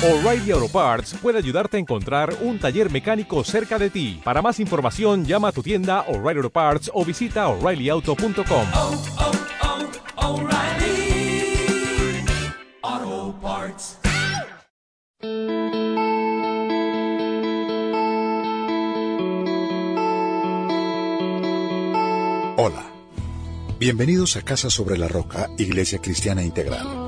O'Reilly 0.00 0.52
Auto 0.52 0.68
Parts 0.68 1.14
puede 1.20 1.38
ayudarte 1.38 1.76
a 1.76 1.80
encontrar 1.80 2.32
un 2.42 2.60
taller 2.60 2.88
mecánico 2.88 3.42
cerca 3.42 3.80
de 3.80 3.90
ti. 3.90 4.20
Para 4.22 4.40
más 4.40 4.60
información, 4.60 5.24
llama 5.24 5.48
a 5.48 5.52
tu 5.52 5.60
tienda 5.60 6.02
O'Reilly 6.06 6.38
Auto 6.38 6.50
Parts 6.50 6.88
o 6.94 7.04
visita 7.04 7.48
oreillyauto.com. 7.48 8.66
oh, 8.74 9.02
oh, 10.16 10.48
Parts. 13.42 13.98
Hola. 22.56 22.84
Bienvenidos 23.80 24.36
a 24.36 24.42
Casa 24.42 24.70
sobre 24.70 24.96
la 24.96 25.08
Roca, 25.08 25.50
Iglesia 25.58 25.98
Cristiana 26.00 26.44
Integral. 26.44 27.07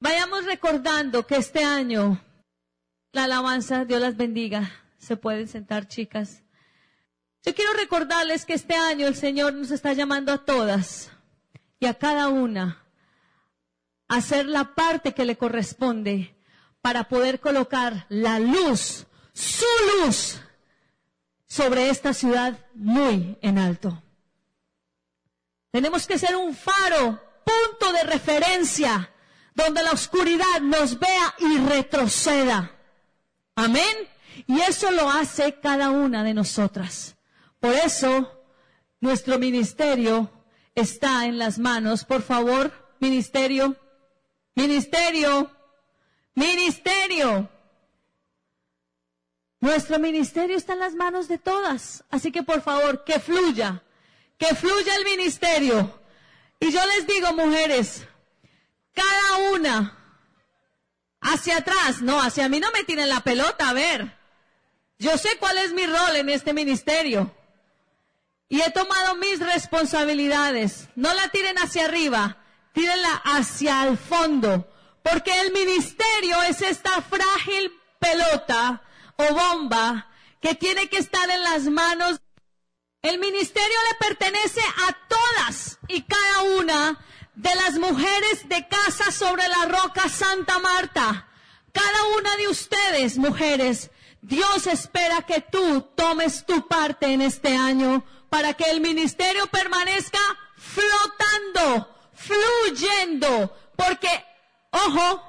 Vayamos 0.00 0.44
recordando 0.44 1.26
que 1.26 1.36
este 1.36 1.64
año 1.64 2.20
la 3.12 3.24
alabanza, 3.24 3.84
Dios 3.84 4.00
las 4.00 4.16
bendiga. 4.16 4.72
Se 4.98 5.16
pueden 5.16 5.48
sentar, 5.48 5.86
chicas. 5.86 6.42
Yo 7.44 7.54
quiero 7.54 7.72
recordarles 7.74 8.44
que 8.44 8.54
este 8.54 8.74
año 8.74 9.06
el 9.06 9.14
Señor 9.14 9.54
nos 9.54 9.70
está 9.70 9.92
llamando 9.92 10.32
a 10.32 10.44
todas 10.44 11.10
y 11.78 11.86
a 11.86 11.94
cada 11.94 12.28
una 12.28 12.82
a 14.08 14.16
hacer 14.16 14.46
la 14.46 14.74
parte 14.74 15.12
que 15.12 15.24
le 15.24 15.36
corresponde 15.36 16.34
para 16.80 17.04
poder 17.04 17.40
colocar 17.40 18.06
la 18.08 18.38
luz, 18.38 19.06
su 19.32 19.66
luz, 19.98 20.40
sobre 21.46 21.88
esta 21.88 22.12
ciudad 22.12 22.58
muy 22.74 23.38
en 23.42 23.58
alto. 23.58 24.02
Tenemos 25.70 26.06
que 26.06 26.18
ser 26.18 26.34
un 26.36 26.54
faro, 26.54 27.22
punto 27.44 27.92
de 27.92 28.02
referencia, 28.04 29.10
donde 29.54 29.82
la 29.82 29.92
oscuridad 29.92 30.60
nos 30.60 30.98
vea 30.98 31.34
y 31.38 31.58
retroceda. 31.58 32.72
Amén. 33.54 33.96
Y 34.46 34.60
eso 34.60 34.90
lo 34.90 35.08
hace 35.08 35.60
cada 35.60 35.90
una 35.90 36.24
de 36.24 36.34
nosotras. 36.34 37.16
Por 37.60 37.72
eso, 37.72 38.42
nuestro 39.00 39.38
ministerio 39.38 40.30
está 40.74 41.26
en 41.26 41.38
las 41.38 41.58
manos. 41.58 42.04
Por 42.04 42.22
favor, 42.22 42.72
ministerio, 42.98 43.76
ministerio, 44.54 45.50
ministerio. 46.34 47.48
Nuestro 49.60 49.98
ministerio 49.98 50.56
está 50.56 50.74
en 50.74 50.80
las 50.80 50.94
manos 50.94 51.28
de 51.28 51.38
todas. 51.38 52.04
Así 52.10 52.30
que 52.32 52.42
por 52.42 52.60
favor, 52.60 53.04
que 53.04 53.18
fluya, 53.18 53.82
que 54.36 54.54
fluya 54.54 54.94
el 54.96 55.04
ministerio. 55.04 56.03
Y 56.60 56.70
yo 56.70 56.80
les 56.86 57.06
digo, 57.06 57.32
mujeres, 57.32 58.06
cada 58.92 59.50
una 59.52 59.98
hacia 61.20 61.58
atrás, 61.58 62.00
no, 62.00 62.20
hacia 62.20 62.48
mí 62.48 62.60
no 62.60 62.70
me 62.72 62.84
tiren 62.84 63.08
la 63.08 63.20
pelota, 63.20 63.68
a 63.68 63.72
ver. 63.72 64.18
Yo 64.98 65.18
sé 65.18 65.36
cuál 65.38 65.58
es 65.58 65.72
mi 65.72 65.86
rol 65.86 66.16
en 66.16 66.28
este 66.28 66.52
ministerio. 66.52 67.34
Y 68.48 68.60
he 68.60 68.70
tomado 68.70 69.16
mis 69.16 69.40
responsabilidades. 69.40 70.88
No 70.94 71.12
la 71.14 71.28
tiren 71.28 71.58
hacia 71.58 71.86
arriba, 71.86 72.38
tírenla 72.72 73.22
hacia 73.24 73.86
el 73.88 73.98
fondo. 73.98 74.68
Porque 75.02 75.38
el 75.40 75.52
ministerio 75.52 76.40
es 76.42 76.62
esta 76.62 77.02
frágil 77.02 77.72
pelota 77.98 78.82
o 79.16 79.34
bomba 79.34 80.08
que 80.40 80.54
tiene 80.54 80.88
que 80.88 80.98
estar 80.98 81.28
en 81.30 81.42
las 81.42 81.64
manos. 81.64 82.20
El 83.02 83.18
ministerio 83.18 83.76
le 83.90 84.06
pertenece 84.06 84.60
las 87.54 87.78
mujeres 87.78 88.48
de 88.48 88.66
casa 88.68 89.10
sobre 89.10 89.46
la 89.48 89.66
roca 89.66 90.08
Santa 90.08 90.58
Marta. 90.58 91.28
Cada 91.72 92.04
una 92.18 92.36
de 92.36 92.48
ustedes, 92.48 93.18
mujeres, 93.18 93.90
Dios 94.22 94.66
espera 94.66 95.22
que 95.22 95.40
tú 95.40 95.82
tomes 95.94 96.46
tu 96.46 96.66
parte 96.66 97.12
en 97.12 97.20
este 97.20 97.56
año 97.56 98.04
para 98.30 98.54
que 98.54 98.70
el 98.70 98.80
ministerio 98.80 99.46
permanezca 99.48 100.18
flotando, 100.56 101.94
fluyendo, 102.14 103.54
porque, 103.76 104.24
ojo, 104.70 105.22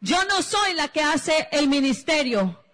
yo 0.00 0.24
no 0.24 0.42
soy 0.42 0.74
la 0.74 0.88
que 0.88 1.02
hace 1.02 1.48
el 1.52 1.68
ministerio. 1.68 2.64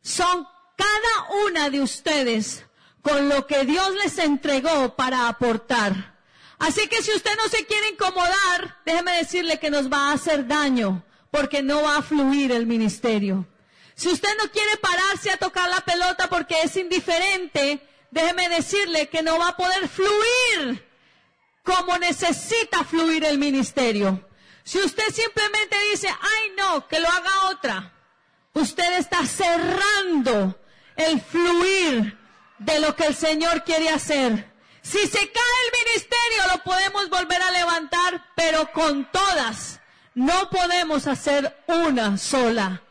Son 0.00 0.48
cada 0.76 1.44
una 1.46 1.70
de 1.70 1.80
ustedes 1.80 2.66
con 3.00 3.28
lo 3.28 3.46
que 3.46 3.64
Dios 3.64 3.94
les 4.02 4.18
entregó 4.18 4.96
para 4.96 5.28
aportar. 5.28 6.15
Así 6.58 6.88
que 6.88 7.02
si 7.02 7.12
usted 7.12 7.36
no 7.36 7.48
se 7.48 7.66
quiere 7.66 7.90
incomodar, 7.90 8.80
déjeme 8.84 9.18
decirle 9.18 9.58
que 9.58 9.70
nos 9.70 9.92
va 9.92 10.08
a 10.08 10.12
hacer 10.12 10.46
daño, 10.46 11.04
porque 11.30 11.62
no 11.62 11.82
va 11.82 11.98
a 11.98 12.02
fluir 12.02 12.52
el 12.52 12.66
ministerio. 12.66 13.46
Si 13.94 14.08
usted 14.08 14.30
no 14.42 14.50
quiere 14.50 14.76
pararse 14.76 15.30
a 15.30 15.36
tocar 15.36 15.68
la 15.68 15.80
pelota 15.80 16.28
porque 16.28 16.60
es 16.62 16.76
indiferente, 16.76 17.80
déjeme 18.10 18.48
decirle 18.48 19.08
que 19.08 19.22
no 19.22 19.38
va 19.38 19.48
a 19.48 19.56
poder 19.56 19.88
fluir 19.88 20.86
como 21.62 21.98
necesita 21.98 22.84
fluir 22.84 23.24
el 23.24 23.38
ministerio. 23.38 24.28
Si 24.62 24.78
usted 24.78 25.12
simplemente 25.12 25.76
dice, 25.90 26.08
ay 26.08 26.52
no, 26.56 26.86
que 26.88 27.00
lo 27.00 27.08
haga 27.08 27.48
otra, 27.50 27.92
usted 28.54 28.98
está 28.98 29.24
cerrando 29.26 30.58
el 30.96 31.20
fluir 31.20 32.18
de 32.58 32.80
lo 32.80 32.94
que 32.96 33.06
el 33.06 33.14
Señor 33.14 33.64
quiere 33.64 33.90
hacer. 33.90 34.55
Si 34.88 35.04
se 35.08 35.18
cae 35.18 35.56
el 35.64 35.84
ministerio, 35.84 36.54
lo 36.54 36.62
podemos 36.62 37.10
volver 37.10 37.42
a 37.42 37.50
levantar, 37.50 38.24
pero 38.36 38.70
con 38.70 39.10
todas. 39.10 39.80
No 40.14 40.48
podemos 40.48 41.08
hacer 41.08 41.56
una 41.66 42.16
sola. 42.16 42.82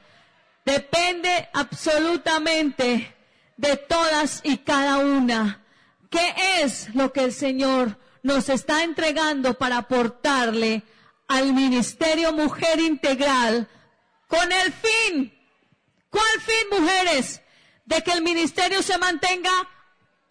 Depende 0.65 1.47
absolutamente 1.53 3.15
de 3.55 3.77
todas 3.77 4.41
y 4.43 4.57
cada 4.57 4.97
una. 4.97 5.63
¿Qué 6.09 6.33
es 6.61 6.93
lo 6.93 7.13
que 7.13 7.23
el 7.23 7.31
Señor 7.31 7.97
nos 8.23 8.49
está 8.49 8.83
entregando 8.83 9.53
para 9.53 9.77
aportarle 9.77 10.83
al 11.29 11.53
Ministerio 11.53 12.33
Mujer 12.33 12.81
Integral 12.81 13.69
con 14.27 14.51
el 14.51 14.73
fin? 14.73 15.33
¿Cuál 16.09 16.41
fin, 16.41 16.79
mujeres? 16.81 17.41
De 17.85 18.03
que 18.03 18.11
el 18.11 18.21
ministerio 18.21 18.83
se 18.83 18.97
mantenga 18.97 19.51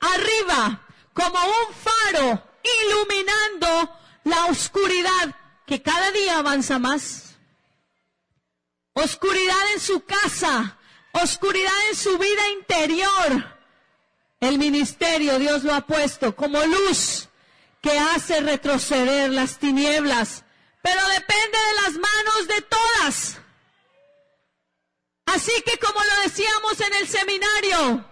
arriba, 0.01 0.84
como 1.15 1.39
un 1.39 1.75
faro, 1.75 2.43
iluminando 2.83 3.99
la 4.25 4.47
oscuridad 4.47 5.35
que 5.67 5.81
cada 5.81 6.11
día 6.11 6.39
avanza 6.39 6.79
más. 6.79 7.37
Oscuridad 8.93 9.73
en 9.73 9.81
su 9.81 10.05
casa, 10.05 10.79
oscuridad 11.13 11.73
en 11.91 11.97
su 11.97 12.19
vida 12.19 12.49
interior. 12.51 13.59
El 14.41 14.59
ministerio 14.59 15.39
Dios 15.39 15.65
lo 15.65 15.75
ha 15.75 15.87
puesto 15.87 16.35
como 16.37 16.63
luz 16.65 17.29
que 17.81 17.99
hace 17.99 18.41
retroceder 18.41 19.31
las 19.31 19.59
tinieblas, 19.59 20.45
pero 20.83 21.07
depende 21.09 21.59
de 21.59 21.83
las 21.83 21.93
manos 21.93 22.49
de 22.49 22.63
todas. 22.63 23.41
Así 25.27 25.53
que 25.63 25.79
como 25.79 26.01
lo 26.01 26.23
decíamos 26.23 26.81
en 26.81 26.95
el 26.95 27.09
seminario, 27.09 28.05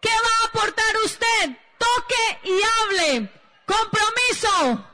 ¿qué 0.00 0.10
va 0.10 0.42
a 0.42 0.46
aportar 0.48 0.96
usted? 1.04 1.63
Toque 1.78 2.40
y 2.44 2.60
hable. 2.62 3.30
Compromiso. 3.66 4.84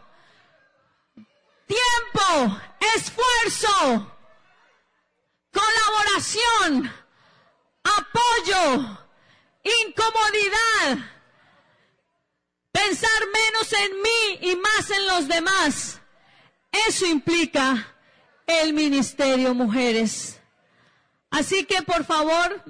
Tiempo. 1.67 2.61
Esfuerzo. 2.97 4.17
Colaboración. 5.53 6.93
Apoyo. 7.85 8.99
Incomodidad. 9.63 10.99
Pensar 12.73 13.21
menos 13.33 13.73
en 13.73 14.03
mí 14.03 14.39
y 14.43 14.57
más 14.57 14.91
en 14.91 15.07
los 15.07 15.29
demás. 15.29 16.01
Eso 16.73 17.07
implica 17.07 17.95
el 18.47 18.73
ministerio, 18.73 19.55
mujeres. 19.55 20.41
Así 21.31 21.65
que 21.65 21.83
por 21.83 22.05
favor, 22.05 22.63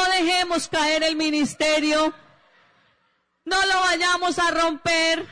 dejemos 0.00 0.68
caer 0.68 1.02
el 1.02 1.16
ministerio. 1.16 2.14
No 3.44 3.66
lo 3.66 3.80
vayamos 3.80 4.38
a 4.38 4.50
romper. 4.50 5.26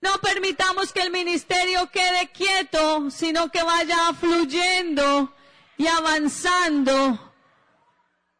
No 0.00 0.18
permitamos 0.20 0.92
que 0.92 1.02
el 1.02 1.10
ministerio 1.10 1.90
quede 1.90 2.30
quieto, 2.30 3.10
sino 3.10 3.50
que 3.50 3.62
vaya 3.62 4.12
fluyendo 4.18 5.34
y 5.76 5.86
avanzando 5.86 7.28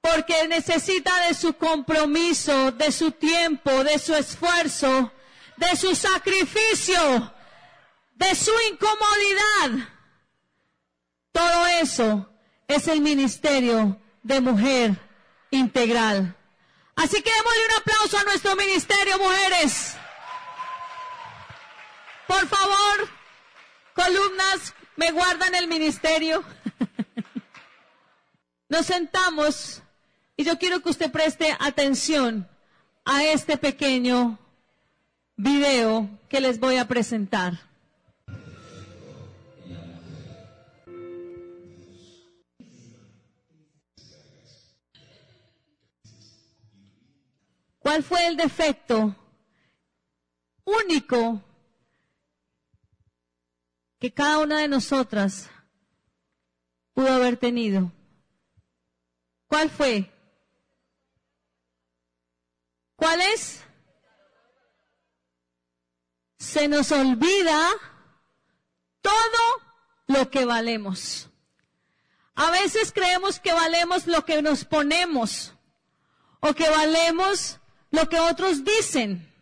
porque 0.00 0.48
necesita 0.48 1.26
de 1.26 1.34
su 1.34 1.54
compromiso, 1.54 2.72
de 2.72 2.92
su 2.92 3.10
tiempo, 3.12 3.84
de 3.84 3.98
su 3.98 4.14
esfuerzo, 4.14 5.12
de 5.56 5.76
su 5.76 5.94
sacrificio, 5.94 7.32
de 8.14 8.34
su 8.34 8.52
incomodidad. 8.70 9.88
Todo 11.32 11.66
eso 11.66 12.30
es 12.66 12.88
el 12.88 13.00
ministerio 13.00 14.00
de 14.28 14.40
mujer 14.42 14.94
integral. 15.50 16.36
Así 16.94 17.22
que 17.22 17.32
démosle 17.32 17.64
un 17.64 17.80
aplauso 17.80 18.18
a 18.18 18.24
nuestro 18.24 18.54
ministerio, 18.56 19.18
mujeres. 19.18 19.96
Por 22.26 22.46
favor, 22.46 23.08
columnas, 23.94 24.74
me 24.96 25.10
guardan 25.12 25.54
el 25.54 25.66
ministerio. 25.66 26.44
Nos 28.68 28.84
sentamos 28.84 29.82
y 30.36 30.44
yo 30.44 30.58
quiero 30.58 30.82
que 30.82 30.90
usted 30.90 31.10
preste 31.10 31.56
atención 31.58 32.46
a 33.06 33.24
este 33.24 33.56
pequeño 33.56 34.38
video 35.36 36.10
que 36.28 36.42
les 36.42 36.60
voy 36.60 36.76
a 36.76 36.86
presentar. 36.86 37.67
¿Cuál 47.88 48.04
fue 48.04 48.26
el 48.26 48.36
defecto 48.36 49.16
único 50.62 51.42
que 53.98 54.12
cada 54.12 54.40
una 54.40 54.58
de 54.58 54.68
nosotras 54.68 55.48
pudo 56.92 57.10
haber 57.14 57.38
tenido? 57.38 57.90
¿Cuál 59.46 59.70
fue? 59.70 60.12
¿Cuál 62.94 63.22
es? 63.22 63.64
Se 66.36 66.68
nos 66.68 66.92
olvida 66.92 67.70
todo 69.00 69.62
lo 70.08 70.28
que 70.28 70.44
valemos. 70.44 71.30
A 72.34 72.50
veces 72.50 72.92
creemos 72.92 73.40
que 73.40 73.54
valemos 73.54 74.06
lo 74.06 74.26
que 74.26 74.42
nos 74.42 74.66
ponemos 74.66 75.54
o 76.40 76.52
que 76.52 76.68
valemos 76.68 77.57
lo 77.90 78.08
que 78.08 78.18
otros 78.18 78.64
dicen 78.64 79.32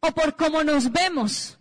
o 0.00 0.12
por 0.12 0.36
cómo 0.36 0.64
nos 0.64 0.92
vemos. 0.92 1.58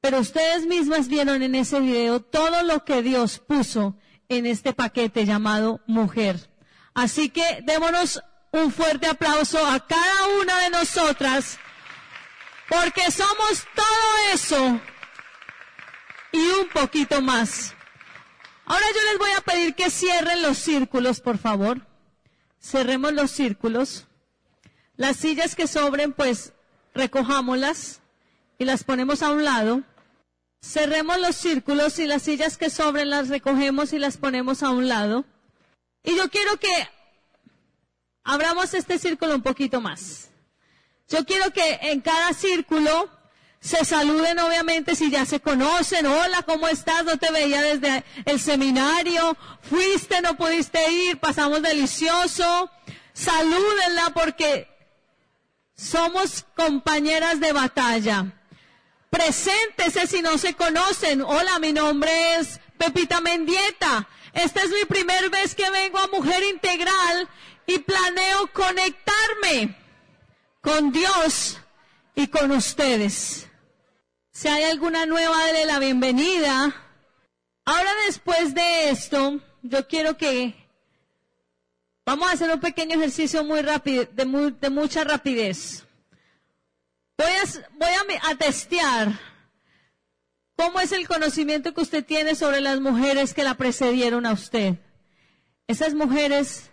Pero 0.00 0.20
ustedes 0.20 0.66
mismas 0.66 1.08
vieron 1.08 1.42
en 1.42 1.54
ese 1.54 1.80
video 1.80 2.20
todo 2.20 2.62
lo 2.62 2.84
que 2.84 3.02
Dios 3.02 3.38
puso 3.38 3.96
en 4.28 4.46
este 4.46 4.72
paquete 4.72 5.26
llamado 5.26 5.80
mujer. 5.86 6.50
Así 6.94 7.28
que 7.28 7.62
démonos 7.64 8.22
un 8.52 8.72
fuerte 8.72 9.06
aplauso 9.06 9.64
a 9.64 9.86
cada 9.86 10.26
una 10.40 10.58
de 10.60 10.70
nosotras, 10.70 11.58
porque 12.68 13.10
somos 13.10 13.66
todo 13.74 14.34
eso 14.34 14.80
y 16.32 16.48
un 16.60 16.68
poquito 16.68 17.20
más. 17.20 17.74
Ahora 18.64 18.84
yo 18.94 19.10
les 19.10 19.18
voy 19.18 19.30
a 19.36 19.40
pedir 19.40 19.74
que 19.74 19.90
cierren 19.90 20.42
los 20.42 20.58
círculos, 20.58 21.20
por 21.20 21.38
favor. 21.38 21.86
Cerremos 22.60 23.12
los 23.12 23.30
círculos. 23.30 24.06
Las 25.00 25.16
sillas 25.16 25.54
que 25.56 25.66
sobren, 25.66 26.12
pues 26.12 26.52
recojámoslas 26.92 28.02
y 28.58 28.66
las 28.66 28.84
ponemos 28.84 29.22
a 29.22 29.30
un 29.30 29.44
lado. 29.44 29.82
Cerremos 30.60 31.18
los 31.18 31.36
círculos 31.36 31.98
y 31.98 32.06
las 32.06 32.20
sillas 32.20 32.58
que 32.58 32.68
sobren 32.68 33.08
las 33.08 33.30
recogemos 33.30 33.94
y 33.94 33.98
las 33.98 34.18
ponemos 34.18 34.62
a 34.62 34.68
un 34.68 34.88
lado. 34.88 35.24
Y 36.04 36.14
yo 36.16 36.28
quiero 36.28 36.58
que 36.58 36.68
abramos 38.24 38.74
este 38.74 38.98
círculo 38.98 39.36
un 39.36 39.42
poquito 39.42 39.80
más. 39.80 40.28
Yo 41.08 41.24
quiero 41.24 41.50
que 41.50 41.78
en 41.80 42.02
cada 42.02 42.34
círculo 42.34 43.08
se 43.58 43.86
saluden 43.86 44.38
obviamente 44.38 44.94
si 44.94 45.10
ya 45.10 45.24
se 45.24 45.40
conocen. 45.40 46.04
Hola, 46.04 46.42
¿cómo 46.42 46.68
estás? 46.68 47.06
No 47.06 47.16
te 47.16 47.32
veía 47.32 47.62
desde 47.62 48.04
el 48.26 48.38
seminario. 48.38 49.34
Fuiste, 49.62 50.20
no 50.20 50.36
pudiste 50.36 50.92
ir, 50.92 51.18
pasamos 51.18 51.62
delicioso. 51.62 52.70
Salúdenla 53.14 54.10
porque 54.12 54.69
somos 55.80 56.44
compañeras 56.54 57.40
de 57.40 57.52
batalla. 57.52 58.26
Preséntese 59.08 60.06
si 60.06 60.20
no 60.20 60.36
se 60.36 60.54
conocen. 60.54 61.22
Hola, 61.22 61.58
mi 61.58 61.72
nombre 61.72 62.10
es 62.34 62.60
Pepita 62.76 63.20
Mendieta. 63.20 64.06
Esta 64.32 64.62
es 64.62 64.70
mi 64.70 64.84
primera 64.84 65.28
vez 65.28 65.54
que 65.54 65.68
vengo 65.70 65.98
a 65.98 66.08
Mujer 66.08 66.42
Integral 66.44 67.28
y 67.66 67.78
planeo 67.78 68.52
conectarme 68.52 69.76
con 70.60 70.92
Dios 70.92 71.58
y 72.14 72.28
con 72.28 72.50
ustedes. 72.52 73.48
Si 74.32 74.48
hay 74.48 74.64
alguna 74.64 75.06
nueva, 75.06 75.36
dale 75.46 75.64
la 75.64 75.78
bienvenida. 75.78 76.74
Ahora 77.64 77.90
después 78.06 78.54
de 78.54 78.90
esto, 78.90 79.40
yo 79.62 79.88
quiero 79.88 80.16
que 80.16 80.54
vamos 82.10 82.28
a 82.28 82.32
hacer 82.32 82.50
un 82.50 82.58
pequeño 82.58 82.96
ejercicio 82.96 83.44
muy 83.44 83.62
rápido, 83.62 84.04
de, 84.04 84.50
de 84.60 84.70
mucha 84.70 85.04
rapidez. 85.04 85.86
Voy 87.16 87.28
a, 87.28 87.68
voy 87.78 88.16
a, 88.20 88.30
a 88.30 88.34
testear 88.34 89.12
cómo 90.56 90.80
es 90.80 90.90
el 90.90 91.06
conocimiento 91.06 91.72
que 91.72 91.82
usted 91.82 92.04
tiene 92.04 92.34
sobre 92.34 92.60
las 92.60 92.80
mujeres 92.80 93.32
que 93.32 93.44
la 93.44 93.54
precedieron 93.54 94.26
a 94.26 94.32
usted. 94.32 94.74
Esas 95.68 95.94
mujeres 95.94 96.70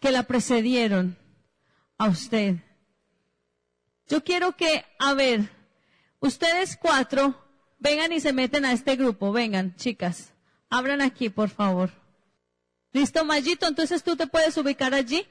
que 0.00 0.10
la 0.10 0.22
precedieron 0.22 1.18
a 1.98 2.08
usted. 2.08 2.56
Yo 4.08 4.24
quiero 4.24 4.56
que, 4.56 4.86
a 4.98 5.12
ver, 5.12 5.50
ustedes 6.20 6.78
cuatro 6.80 7.44
vengan 7.78 8.10
y 8.12 8.20
se 8.20 8.32
meten 8.32 8.64
a 8.64 8.72
este 8.72 8.96
grupo. 8.96 9.32
Vengan, 9.32 9.76
chicas. 9.76 10.32
Abran 10.70 11.02
aquí, 11.02 11.28
por 11.28 11.50
favor. 11.50 11.90
¿Listo, 12.92 13.24
Mayito? 13.24 13.66
Entonces 13.66 14.02
tú 14.02 14.16
te 14.16 14.26
puedes 14.26 14.56
ubicar 14.56 14.94
allí. 14.94 15.26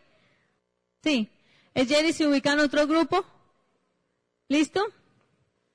Sí. 1.04 1.30
¿El 1.74 1.88
Jerry 1.88 2.14
se 2.14 2.28
ubica 2.28 2.54
en 2.54 2.60
otro 2.60 2.88
grupo? 2.88 3.26
¿Listo? 4.48 4.86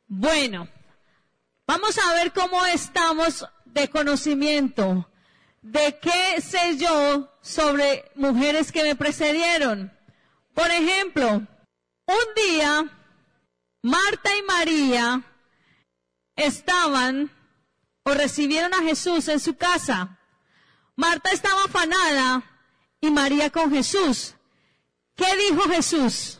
Bueno. 0.07 0.69
Vamos 1.66 1.99
a 1.99 2.14
ver 2.14 2.33
cómo 2.33 2.64
estamos 2.66 3.47
de 3.64 3.88
conocimiento 3.88 5.07
de 5.62 5.99
qué 5.99 6.40
sé 6.40 6.76
yo 6.78 7.33
sobre 7.43 8.11
mujeres 8.14 8.73
que 8.73 8.83
me 8.83 8.97
precedieron. 8.97 9.93
Por 10.55 10.71
ejemplo, 10.71 11.28
un 12.07 12.35
día 12.35 12.85
Marta 13.83 14.31
y 14.37 14.43
María 14.43 15.23
estaban 16.37 17.31
o 18.05 18.14
recibieron 18.14 18.75
a 18.75 18.83
Jesús 18.83 19.28
en 19.28 19.40
su 19.40 19.57
casa. 19.57 20.19
Marta 21.00 21.30
estaba 21.30 21.64
afanada 21.64 22.42
y 23.00 23.11
María 23.11 23.49
con 23.49 23.71
Jesús. 23.71 24.35
¿Qué 25.16 25.25
dijo 25.35 25.62
Jesús? 25.62 26.38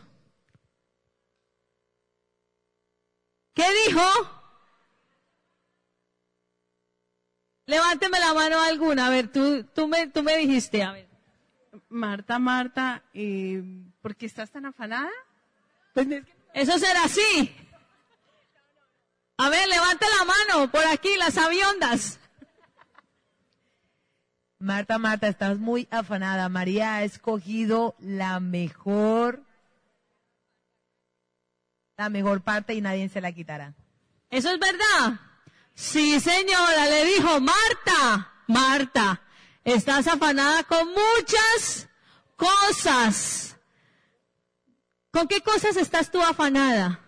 ¿Qué 3.55 3.65
dijo? 3.87 4.01
Levánteme 7.65 8.19
la 8.19 8.35
mano 8.35 8.61
alguna. 8.61 9.07
A 9.07 9.09
ver, 9.09 9.31
tú, 9.31 9.63
tú, 9.63 9.87
me, 9.87 10.05
tú 10.07 10.21
me 10.21 10.37
dijiste, 10.37 10.83
a 10.83 10.91
ver. 10.91 11.09
Marta, 11.89 12.37
Marta, 12.37 13.03
eh, 13.15 13.63
¿por 14.03 14.15
qué 14.15 14.27
estás 14.27 14.51
tan 14.51 14.67
afanada? 14.67 15.09
Pues 15.95 16.07
Eso 16.53 16.77
será 16.77 17.05
así. 17.05 17.55
A 19.37 19.49
ver, 19.49 19.67
levante 19.67 20.05
la 20.19 20.25
mano 20.25 20.71
por 20.71 20.85
aquí, 20.85 21.17
las 21.17 21.39
aviondas. 21.39 22.20
Marta, 24.61 24.99
Marta, 24.99 25.27
estás 25.27 25.57
muy 25.57 25.87
afanada. 25.89 26.47
María 26.47 26.95
ha 26.95 27.03
escogido 27.03 27.95
la 27.99 28.39
mejor, 28.39 29.41
la 31.97 32.09
mejor 32.09 32.41
parte 32.41 32.75
y 32.75 32.81
nadie 32.81 33.09
se 33.09 33.21
la 33.21 33.31
quitará. 33.31 33.73
Eso 34.29 34.51
es 34.51 34.59
verdad. 34.59 35.19
Sí, 35.73 36.19
señora, 36.19 36.85
le 36.85 37.05
dijo, 37.05 37.41
Marta, 37.41 38.31
Marta, 38.45 39.21
estás 39.63 40.07
afanada 40.07 40.63
con 40.63 40.89
muchas 40.89 41.89
cosas. 42.35 43.57
¿Con 45.09 45.27
qué 45.27 45.41
cosas 45.41 45.75
estás 45.75 46.11
tú 46.11 46.21
afanada? 46.21 46.99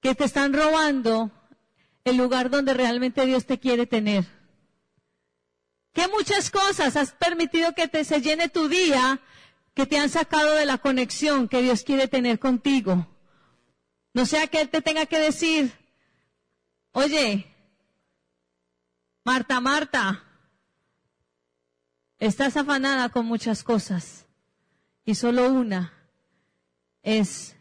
Que 0.00 0.16
te 0.16 0.24
están 0.24 0.52
robando 0.52 1.30
el 2.02 2.16
lugar 2.16 2.50
donde 2.50 2.74
realmente 2.74 3.24
Dios 3.26 3.46
te 3.46 3.60
quiere 3.60 3.86
tener. 3.86 4.41
¿Qué 5.92 6.08
muchas 6.08 6.50
cosas 6.50 6.96
has 6.96 7.12
permitido 7.12 7.74
que 7.74 7.88
te 7.88 8.04
se 8.04 8.20
llene 8.20 8.48
tu 8.48 8.68
día 8.68 9.20
que 9.74 9.86
te 9.86 9.98
han 9.98 10.08
sacado 10.08 10.54
de 10.54 10.66
la 10.66 10.78
conexión 10.78 11.48
que 11.48 11.62
Dios 11.62 11.82
quiere 11.82 12.08
tener 12.08 12.38
contigo? 12.38 13.06
No 14.14 14.26
sea 14.26 14.46
que 14.46 14.60
Él 14.60 14.68
te 14.68 14.82
tenga 14.82 15.06
que 15.06 15.18
decir, 15.18 15.72
oye, 16.92 17.46
Marta, 19.24 19.60
Marta, 19.60 20.24
estás 22.18 22.56
afanada 22.56 23.10
con 23.10 23.26
muchas 23.26 23.62
cosas 23.62 24.26
y 25.04 25.14
solo 25.14 25.48
una 25.48 25.92
es 27.02 27.56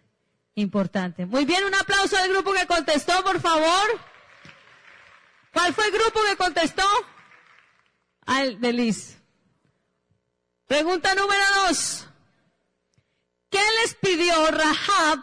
importante. 0.55 1.25
Muy 1.25 1.45
bien, 1.45 1.63
un 1.65 1.75
aplauso 1.75 2.17
al 2.17 2.29
grupo 2.29 2.53
que 2.53 2.67
contestó, 2.67 3.23
por 3.23 3.39
favor. 3.41 3.99
¿Cuál 5.53 5.73
fue 5.73 5.85
el 5.85 5.91
grupo 5.91 6.19
que 6.29 6.37
contestó? 6.37 6.83
Al 8.25 8.59
de 8.59 8.73
Liz. 8.73 9.17
Pregunta 10.67 11.13
número 11.15 11.43
dos. 11.67 12.07
¿Qué 13.49 13.59
les 13.81 13.95
pidió 13.95 14.33
Rahab 14.51 15.19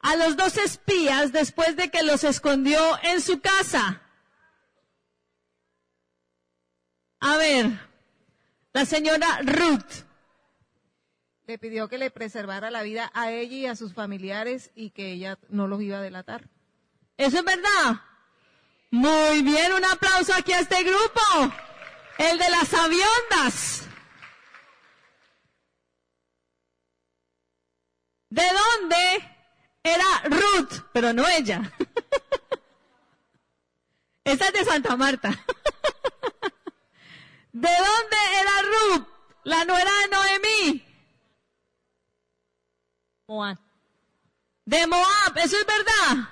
a 0.00 0.16
los 0.16 0.36
dos 0.36 0.56
espías 0.56 1.32
después 1.32 1.76
de 1.76 1.90
que 1.90 2.02
los 2.02 2.24
escondió 2.24 2.98
en 3.02 3.20
su 3.20 3.40
casa? 3.40 4.00
A 7.20 7.36
ver, 7.36 7.78
la 8.72 8.86
señora 8.86 9.40
Ruth. 9.42 10.06
Le 11.46 11.58
pidió 11.58 11.88
que 11.88 11.98
le 11.98 12.10
preservara 12.10 12.70
la 12.70 12.82
vida 12.82 13.10
a 13.12 13.30
ella 13.30 13.56
y 13.56 13.66
a 13.66 13.76
sus 13.76 13.92
familiares 13.92 14.70
y 14.74 14.90
que 14.90 15.12
ella 15.12 15.38
no 15.50 15.66
los 15.66 15.82
iba 15.82 15.98
a 15.98 16.02
delatar. 16.02 16.48
¿Eso 17.18 17.38
es 17.38 17.44
verdad? 17.44 18.00
Muy 18.90 19.42
bien, 19.42 19.74
un 19.74 19.84
aplauso 19.84 20.32
aquí 20.34 20.52
a 20.52 20.60
este 20.60 20.82
grupo. 20.82 21.52
El 22.20 22.38
de 22.38 22.50
las 22.50 22.74
aviondas. 22.74 23.88
¿De 28.28 28.42
dónde 28.42 29.36
era 29.82 30.04
Ruth? 30.24 30.84
Pero 30.92 31.14
no 31.14 31.26
ella. 31.26 31.62
Esa 34.24 34.48
es 34.48 34.52
de 34.52 34.64
Santa 34.66 34.96
Marta. 34.96 35.30
¿De 37.52 37.70
dónde 37.70 38.16
era 38.38 38.62
Ruth? 38.68 39.06
La 39.44 39.64
nuera 39.64 39.90
de 39.90 40.08
Noemí. 40.08 40.84
Moab. 43.28 43.56
De 44.66 44.86
Moab, 44.86 45.38
eso 45.38 45.56
es 45.56 45.66
verdad. 45.66 46.28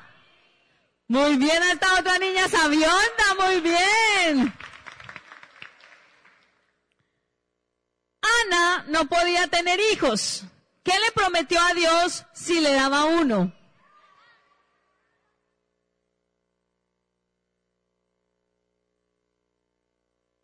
Muy 1.07 1.39
bien, 1.39 1.63
esta 1.63 1.95
otra 1.95 2.19
niña 2.19 2.47
sabionda, 2.47 3.35
muy 3.39 3.63
bien. 3.63 4.55
No 8.87 9.07
podía 9.07 9.47
tener 9.49 9.79
hijos. 9.93 10.45
¿Qué 10.83 10.93
le 10.93 11.13
prometió 11.13 11.61
a 11.61 11.75
Dios 11.75 12.25
si 12.33 12.61
le 12.61 12.73
daba 12.73 13.05
uno? 13.05 13.53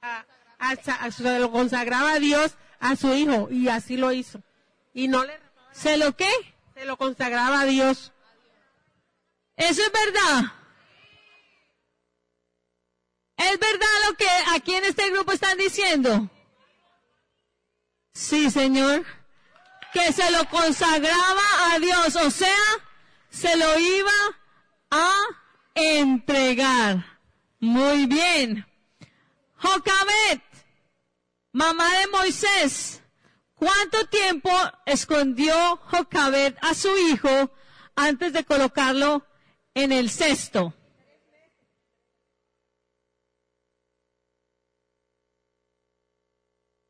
a- 0.02 0.24
a- 0.58 0.70
a- 0.72 1.10
se 1.10 1.38
lo 1.38 1.50
consagraba 1.50 2.12
a 2.14 2.18
Dios 2.18 2.54
a 2.80 2.96
su 2.96 3.14
hijo 3.14 3.48
y 3.50 3.68
así 3.68 3.96
lo 3.96 4.12
hizo. 4.12 4.42
Y 4.92 5.08
no 5.08 5.24
le 5.24 5.38
¿Se 5.72 5.96
lo 5.96 6.14
qué? 6.16 6.30
se 6.74 6.84
lo 6.84 6.96
consagraba 6.96 7.60
a 7.60 7.64
Dios. 7.64 8.12
Eso 9.56 9.82
es 9.82 9.92
verdad. 9.92 10.42
¿Es 13.36 13.58
verdad 13.58 13.88
lo 14.08 14.16
que 14.16 14.28
aquí 14.54 14.74
en 14.74 14.84
este 14.84 15.10
grupo 15.10 15.32
están 15.32 15.58
diciendo? 15.58 16.30
Sí, 18.14 18.50
Señor. 18.50 19.04
Que 19.92 20.12
se 20.12 20.30
lo 20.30 20.48
consagraba 20.48 21.72
a 21.72 21.78
Dios, 21.78 22.16
o 22.16 22.30
sea, 22.30 22.64
se 23.28 23.56
lo 23.56 23.78
iba 23.78 24.10
a 24.90 25.12
entregar. 25.74 27.04
Muy 27.60 28.06
bien. 28.06 28.66
Jocabet, 29.56 30.42
mamá 31.52 31.88
de 31.98 32.06
Moisés, 32.08 33.02
¿cuánto 33.54 34.06
tiempo 34.06 34.50
escondió 34.84 35.76
Jocabet 35.90 36.56
a 36.60 36.74
su 36.74 36.94
hijo 36.96 37.52
antes 37.94 38.32
de 38.32 38.44
colocarlo 38.44 39.26
en 39.74 39.92
el 39.92 40.10
cesto? 40.10 40.74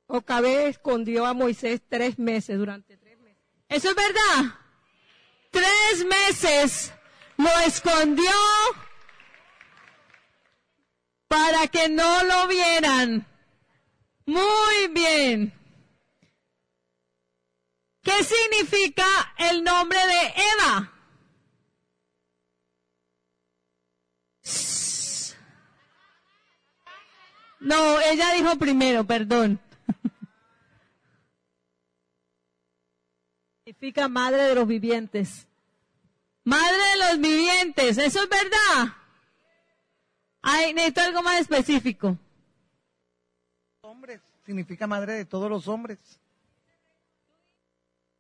Jocabé 0.07 0.69
escondió 0.69 1.27
a 1.27 1.35
Moisés 1.35 1.81
tres 1.89 2.19
meses 2.19 2.59
durante 2.59 2.97
tres 2.97 3.19
meses. 3.19 3.43
¿Eso 3.69 3.89
es 3.91 3.97
verdad? 3.97 4.59
Tres 5.51 6.07
meses 6.07 6.93
lo 7.37 7.51
escondió 7.67 8.31
para 11.29 11.67
que 11.69 11.89
no 11.89 12.25
lo 12.25 12.47
vieran. 12.49 13.27
Muy 14.27 14.89
bien. 14.93 15.53
¿Qué 18.03 18.23
significa 18.23 19.07
el 19.39 19.65
nombre 19.65 19.99
de 19.99 20.35
Eva? 20.59 20.91
No, 27.61 27.99
ella 28.01 28.35
dijo 28.35 28.57
primero, 28.59 29.05
perdón. 29.05 29.59
Significa 33.75 34.09
madre 34.09 34.45
de 34.45 34.55
los 34.55 34.69
vivientes. 34.69 35.49
Madre 36.45 36.77
de 36.77 36.97
los 36.97 37.21
vivientes, 37.21 37.99
eso 37.99 38.23
es 38.23 38.29
verdad. 38.29 38.95
Ay, 40.43 40.73
necesito 40.73 41.01
algo 41.01 41.23
más 41.23 41.41
específico. 41.41 42.17
Hombres, 43.81 44.21
significa 44.47 44.87
madre 44.87 45.15
de 45.15 45.25
todos 45.25 45.51
los 45.51 45.67
hombres. 45.67 45.99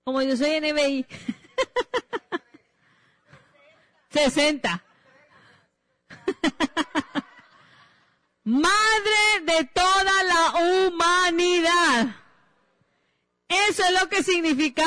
Como 0.02 0.20
yo 0.22 0.36
soy 0.36 0.60
NBI. 0.60 1.06
60. 4.10 4.82
Madre 8.44 9.40
de 9.44 9.64
toda 9.72 10.22
la 10.24 10.52
humanidad. 10.60 12.16
Eso 13.48 13.84
es 13.84 14.02
lo 14.02 14.08
que 14.08 14.22
significa 14.24 14.84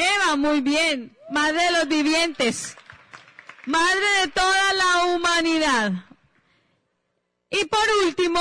Eva, 0.00 0.36
muy 0.36 0.60
bien. 0.60 1.16
Madre 1.30 1.62
de 1.62 1.70
los 1.72 1.88
vivientes. 1.88 2.76
Madre 3.66 4.06
de 4.22 4.28
toda 4.28 4.72
la 4.72 5.04
humanidad. 5.06 5.92
Y 7.50 7.64
por 7.66 7.86
último, 8.04 8.40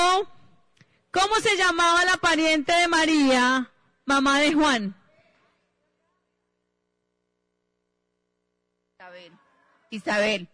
¿cómo 1.11 1.35
se 1.41 1.57
llamaba 1.57 2.05
la 2.05 2.17
pariente 2.17 2.71
de 2.73 2.87
María, 2.87 3.71
mamá 4.05 4.39
de 4.39 4.53
Juan? 4.53 4.95
Isabel. 8.97 9.31
Isabel. 9.89 10.47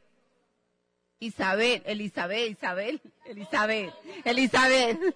Isabel, 1.20 1.82
Elizabeth, 1.86 2.52
Isabel, 2.52 3.02
Elizabeth, 3.26 3.94
Elizabeth. 4.26 5.00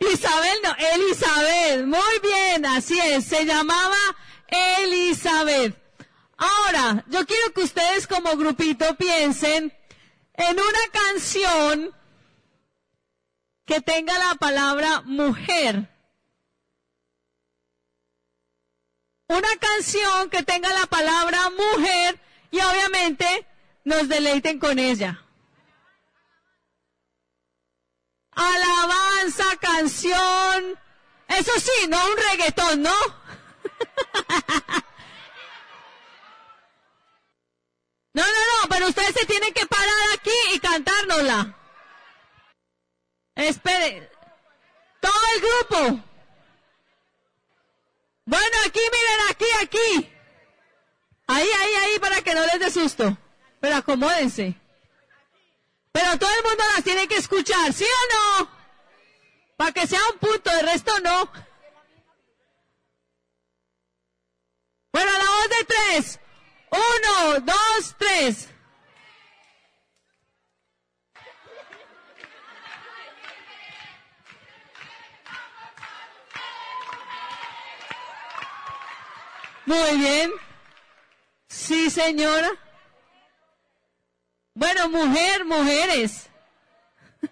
Isabel, 0.00 0.58
no, 0.62 0.74
Elizabeth. 0.94 1.84
Muy 1.86 2.18
bien, 2.22 2.31
así 2.76 2.98
es. 2.98 3.26
Se 3.26 3.44
llamaba 3.44 3.96
Elizabeth. 4.48 5.76
Ahora, 6.36 7.04
yo 7.08 7.24
quiero 7.26 7.52
que 7.52 7.62
ustedes 7.62 8.06
como 8.06 8.36
grupito 8.36 8.96
piensen 8.96 9.72
en 10.34 10.52
una 10.58 10.88
canción 10.92 11.94
que 13.64 13.80
tenga 13.80 14.18
la 14.18 14.34
palabra 14.34 15.02
mujer. 15.02 15.88
Una 19.28 19.56
canción 19.58 20.30
que 20.30 20.42
tenga 20.42 20.68
la 20.72 20.86
palabra 20.86 21.38
mujer 21.50 22.20
y 22.50 22.60
obviamente 22.60 23.46
nos 23.84 24.08
deleiten 24.08 24.58
con 24.58 24.78
ella. 24.78 25.24
Alabanza, 28.32 29.44
canción. 29.60 30.81
Eso 31.38 31.52
sí, 31.58 31.88
no 31.88 31.98
un 32.06 32.16
reggaetón, 32.16 32.82
¿no? 32.82 32.94
No, 38.14 38.22
no, 38.22 38.28
no, 38.28 38.68
pero 38.68 38.88
ustedes 38.88 39.14
se 39.14 39.24
tienen 39.24 39.54
que 39.54 39.66
parar 39.66 39.88
aquí 40.14 40.30
y 40.52 40.58
cantárnosla. 40.58 41.56
Espere. 43.34 44.10
Todo 45.00 45.12
el 45.34 45.40
grupo. 45.40 46.04
Bueno, 48.26 48.56
aquí, 48.66 48.80
miren, 48.80 49.30
aquí, 49.30 49.46
aquí. 49.62 50.12
Ahí, 51.26 51.48
ahí, 51.48 51.74
ahí, 51.74 51.98
para 52.00 52.20
que 52.20 52.34
no 52.34 52.44
les 52.44 52.60
dé 52.60 52.70
susto. 52.70 53.16
Pero 53.60 53.76
acomódense. 53.76 54.54
Pero 55.92 56.18
todo 56.18 56.30
el 56.36 56.44
mundo 56.44 56.64
las 56.74 56.84
tiene 56.84 57.08
que 57.08 57.16
escuchar, 57.16 57.72
¿sí 57.72 57.84
o 57.84 58.42
no? 58.44 58.61
Para 59.62 59.74
que 59.74 59.86
sea 59.86 60.00
un 60.12 60.18
punto, 60.18 60.50
de 60.50 60.62
resto 60.62 60.92
no. 61.04 61.30
Bueno, 64.92 65.08
a 65.08 65.18
la 65.18 65.30
voz 65.30 65.48
de 65.50 65.64
tres. 65.66 66.20
Uno, 66.72 67.40
dos, 67.42 67.94
tres. 67.96 68.48
Muy 79.64 79.96
bien. 79.96 80.32
Sí, 81.46 81.88
señora. 81.88 82.50
Bueno, 84.54 84.88
mujer, 84.88 85.44
mujeres. 85.44 86.28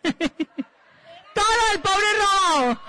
El 1.72 1.80
pobre 1.80 2.06
robado. 2.18 2.80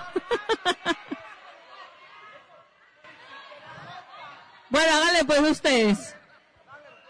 bueno, 4.70 4.96
háganle 4.96 5.24
pues 5.24 5.40
ustedes. 5.50 6.14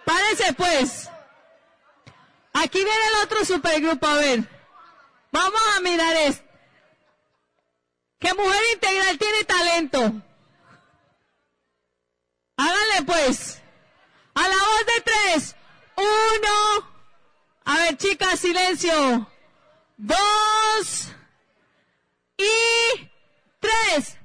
Párense 0.05 0.53
pues. 0.55 1.09
Aquí 2.53 2.85
viene 2.85 3.07
el 3.07 3.25
otro 3.25 3.45
supergrupo, 3.45 4.07
a 4.07 4.15
ver. 4.15 4.41
Vamos 5.31 5.61
a 5.77 5.81
mirar 5.81 6.15
esto. 6.17 6.45
¿Qué 8.19 8.35
mujer 8.35 8.63
integral 8.75 9.19
tiene 9.19 9.45
talento? 9.45 10.13
Háganle 12.57 13.03
pues. 13.07 13.63
A 14.35 14.49
la 14.49 14.55
voz 14.55 14.87
de 14.87 15.01
tres. 15.01 15.57
Uno. 15.97 16.93
A 17.65 17.77
ver, 17.79 17.97
chicas, 17.97 18.39
silencio. 18.39 19.29
Dos. 19.97 21.13
Y 22.39 23.11
tres. 23.61 24.19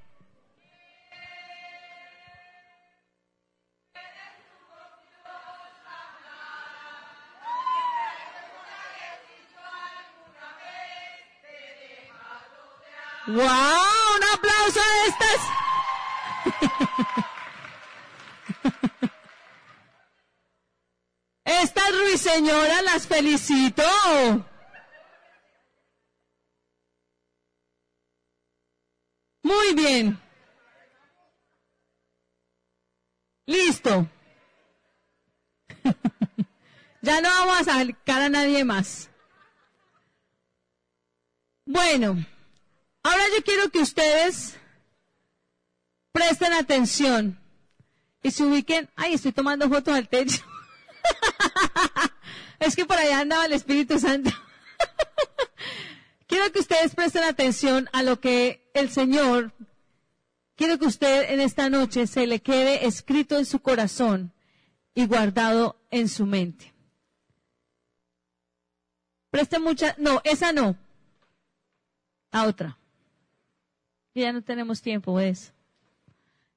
¡Wow! 13.28 13.44
Un 14.16 14.24
aplauso 14.34 14.80
a 14.80 15.06
estas. 15.08 15.42
Estas 21.44 21.92
ruiseñoras 21.92 22.84
las 22.84 23.08
felicito. 23.08 23.84
Muy 29.48 29.74
bien. 29.76 30.20
Listo. 33.46 34.06
ya 37.02 37.22
no 37.22 37.30
vamos 37.30 37.62
a 37.62 37.64
sacar 37.64 38.24
a 38.24 38.30
nadie 38.30 38.66
más. 38.66 39.10
Bueno, 41.66 42.26
ahora 43.04 43.24
yo 43.38 43.44
quiero 43.46 43.70
que 43.70 43.80
ustedes 43.80 44.58
presten 46.12 46.52
atención 46.52 47.40
y 48.24 48.32
se 48.32 48.44
ubiquen. 48.44 48.90
Ay, 48.98 49.14
estoy 49.14 49.32
tomando 49.32 49.70
fotos 49.70 49.94
al 49.94 50.10
techo. 50.10 50.44
es 52.60 52.76
que 52.76 52.86
por 52.86 52.98
allá 52.98 53.22
andaba 53.22 53.46
el 53.46 53.54
Espíritu 53.54 53.98
Santo. 53.98 54.30
Quiero 56.28 56.52
que 56.52 56.60
ustedes 56.60 56.94
presten 56.94 57.24
atención 57.24 57.90
a 57.94 58.04
lo 58.04 58.20
que 58.20 58.70
el 58.74 58.90
Señor, 58.90 59.54
quiero 60.56 60.78
que 60.78 60.86
usted 60.86 61.32
en 61.32 61.40
esta 61.40 61.70
noche 61.70 62.06
se 62.06 62.28
le 62.28 62.42
quede 62.42 62.86
escrito 62.86 63.38
en 63.38 63.46
su 63.46 63.60
corazón 63.60 64.34
y 64.94 65.08
guardado 65.08 65.82
en 65.90 66.10
su 66.10 66.26
mente. 66.26 66.74
Preste 69.32 69.60
mucha, 69.60 69.96
no, 69.98 70.22
esa 70.24 70.52
no. 70.52 70.78
La 72.32 72.46
otra. 72.46 72.78
Ya 74.14 74.34
no 74.34 74.44
tenemos 74.44 74.82
tiempo 74.82 75.18
de 75.18 75.30
eso. 75.30 75.52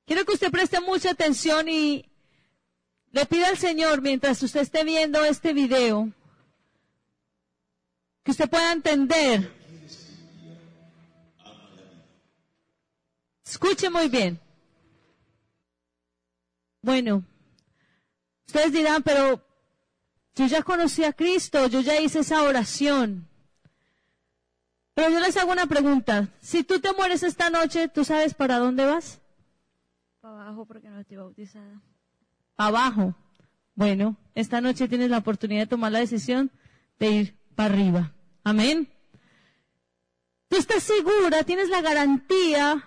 Quiero 0.07 0.25
que 0.25 0.33
usted 0.33 0.51
preste 0.51 0.81
mucha 0.81 1.11
atención 1.11 1.69
y 1.69 2.11
le 3.13 3.27
pido 3.27 3.47
al 3.47 3.59
Señor, 3.59 4.03
mientras 4.03 4.43
usted 4.43 4.61
esté 4.61 4.85
viendo 4.85 5.25
este 5.25 5.53
video, 5.53 6.11
que 8.23 8.31
usted 8.31 8.49
pueda 8.49 8.73
entender. 8.73 9.60
Escuche 13.51 13.91
muy 13.91 14.09
bien. 14.09 14.39
Bueno, 16.83 17.25
ustedes 18.47 18.73
dirán, 18.73 19.03
pero 19.03 19.45
yo 20.37 20.47
ya 20.47 20.63
conocí 20.63 21.03
a 21.03 21.13
Cristo, 21.13 21.67
yo 21.67 21.81
ya 21.81 22.01
hice 22.01 22.21
esa 22.21 22.45
oración. 22.45 23.29
Pero 24.95 25.11
yo 25.11 25.19
les 25.19 25.37
hago 25.37 25.51
una 25.51 25.67
pregunta. 25.67 26.29
Si 26.41 26.63
tú 26.63 26.79
te 26.79 26.93
mueres 26.93 27.25
esta 27.25 27.51
noche, 27.51 27.89
¿tú 27.89 28.05
sabes 28.05 28.35
para 28.35 28.59
dónde 28.59 28.87
vas? 28.87 29.21
Para 30.21 30.43
abajo 30.43 30.65
porque 30.65 30.89
no 30.89 31.01
estoy 31.01 31.17
bautizada. 31.17 31.83
Abajo. 32.57 33.17
Bueno, 33.75 34.17
esta 34.37 34.61
noche 34.61 34.87
tienes 34.87 35.11
la 35.11 35.19
oportunidad 35.19 35.63
de 35.63 35.67
tomar 35.67 35.91
la 35.91 35.99
decisión 35.99 36.53
de 37.01 37.11
ir 37.11 37.39
para 37.57 37.75
arriba. 37.75 38.15
Amén. 38.45 38.89
¿Tú 40.47 40.57
estás 40.57 40.85
segura, 40.85 41.43
tienes 41.43 41.69
la 41.69 41.81
garantía 41.81 42.87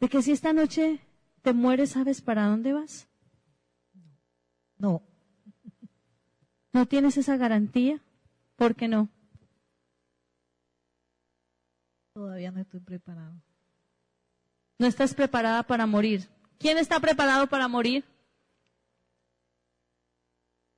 de 0.00 0.08
que 0.08 0.22
si 0.22 0.32
esta 0.32 0.52
noche 0.52 1.00
te 1.42 1.52
mueres, 1.52 1.90
sabes 1.90 2.20
para 2.20 2.46
dónde 2.46 2.72
vas? 2.72 3.08
No. 4.78 5.02
¿No 6.72 6.86
tienes 6.86 7.16
esa 7.16 7.36
garantía? 7.36 8.02
¿Por 8.56 8.74
qué 8.74 8.88
no? 8.88 9.08
Todavía 12.12 12.50
no 12.50 12.60
estoy 12.60 12.80
preparado. 12.80 13.34
No 14.78 14.86
estás 14.86 15.14
preparada 15.14 15.62
para 15.62 15.86
morir. 15.86 16.28
¿Quién 16.58 16.78
está 16.78 17.00
preparado 17.00 17.46
para 17.46 17.68
morir? 17.68 18.04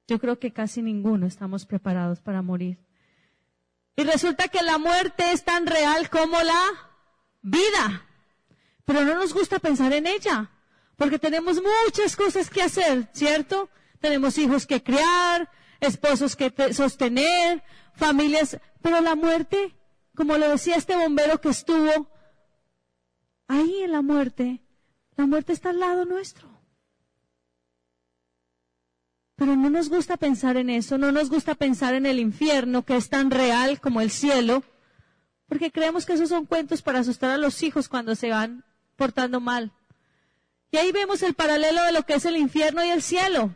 Yo 0.07 0.19
creo 0.19 0.39
que 0.39 0.53
casi 0.53 0.83
ninguno 0.83 1.27
estamos 1.27 1.67
preparados 1.67 2.21
para 2.21 2.43
morir. 2.43 2.79
Y 3.97 4.05
resulta 4.05 4.49
que 4.49 4.63
la 4.63 4.79
muerte 4.79 5.33
es 5.33 5.45
tan 5.45 5.67
real 5.67 6.09
como 6.09 6.41
la 6.41 6.63
vida. 7.43 8.08
Pero 8.89 9.05
no 9.05 9.17
nos 9.17 9.35
gusta 9.35 9.59
pensar 9.59 9.93
en 9.93 10.07
ella, 10.07 10.51
porque 10.97 11.19
tenemos 11.19 11.61
muchas 11.85 12.17
cosas 12.17 12.49
que 12.49 12.63
hacer, 12.63 13.07
¿cierto? 13.13 13.69
Tenemos 14.01 14.39
hijos 14.39 14.67
que 14.67 14.83
criar, 14.83 15.51
esposos 15.79 16.35
que 16.35 16.51
sostener, 16.73 17.63
familias, 17.93 18.59
pero 18.81 19.03
la 19.03 19.15
muerte, 19.15 19.77
como 20.15 20.39
lo 20.39 20.49
decía 20.49 20.77
este 20.77 20.97
bombero 20.97 21.39
que 21.39 21.51
estuvo 21.51 22.11
ahí 23.47 23.83
en 23.83 23.93
la 23.93 24.01
muerte, 24.01 24.63
la 25.17 25.27
muerte 25.27 25.53
está 25.53 25.69
al 25.69 25.81
lado 25.81 26.07
nuestro. 26.07 26.49
Pero 29.37 29.55
no 29.55 29.69
nos 29.69 29.91
gusta 29.91 30.17
pensar 30.17 30.57
en 30.57 30.71
eso, 30.71 30.97
no 30.97 31.13
nos 31.13 31.29
gusta 31.29 31.55
pensar 31.55 31.93
en 31.93 32.07
el 32.07 32.19
infierno 32.19 32.87
que 32.87 32.97
es 32.97 33.11
tan 33.11 33.31
real 33.31 33.83
como 33.83 34.01
el 34.01 34.11
cielo, 34.11 34.63
porque 35.47 35.71
creemos 35.71 36.07
que 36.07 36.15
esos 36.15 36.31
son 36.31 36.47
cuentos 36.47 36.81
para 36.81 37.01
asustar 37.01 37.33
a 37.33 37.37
los 37.37 37.63
hijos 37.63 37.91
cuando 37.91 38.15
se 38.15 38.31
van 38.31 38.65
portando 38.99 39.41
mal. 39.41 39.73
Y 40.71 40.77
ahí 40.77 40.93
vemos 40.93 41.23
el 41.23 41.33
paralelo 41.33 41.83
de 41.85 41.93
lo 41.93 42.03
que 42.05 42.15
es 42.15 42.27
el 42.27 42.37
infierno 42.37 42.85
y 42.85 42.91
el 42.91 43.01
cielo. 43.01 43.55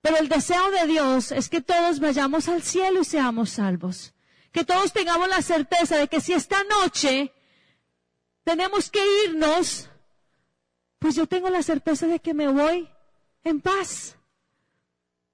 Pero 0.00 0.16
el 0.16 0.28
deseo 0.28 0.70
de 0.70 0.86
Dios 0.86 1.32
es 1.32 1.48
que 1.50 1.60
todos 1.60 2.00
vayamos 2.00 2.48
al 2.48 2.62
cielo 2.62 3.00
y 3.00 3.04
seamos 3.04 3.50
salvos. 3.50 4.14
Que 4.52 4.64
todos 4.64 4.92
tengamos 4.92 5.28
la 5.28 5.42
certeza 5.42 5.96
de 5.96 6.08
que 6.08 6.20
si 6.20 6.32
esta 6.32 6.62
noche 6.64 7.32
tenemos 8.44 8.90
que 8.90 9.02
irnos, 9.26 9.88
pues 10.98 11.16
yo 11.16 11.26
tengo 11.26 11.50
la 11.50 11.62
certeza 11.62 12.06
de 12.06 12.20
que 12.20 12.34
me 12.34 12.48
voy 12.48 12.88
en 13.44 13.60
paz. 13.60 14.16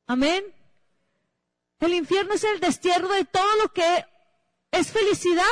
Amén. 0.06 0.42
El 1.80 1.94
infierno 1.94 2.34
es 2.34 2.44
el 2.44 2.60
destierro 2.60 3.08
de 3.08 3.24
todo 3.24 3.56
lo 3.62 3.72
que 3.72 4.06
es 4.72 4.90
felicidad. 4.90 5.44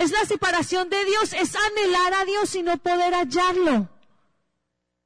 Es 0.00 0.12
la 0.12 0.24
separación 0.24 0.88
de 0.88 1.04
Dios, 1.04 1.34
es 1.34 1.54
anhelar 1.54 2.14
a 2.14 2.24
Dios 2.24 2.54
y 2.54 2.62
no 2.62 2.78
poder 2.78 3.12
hallarlo. 3.12 3.90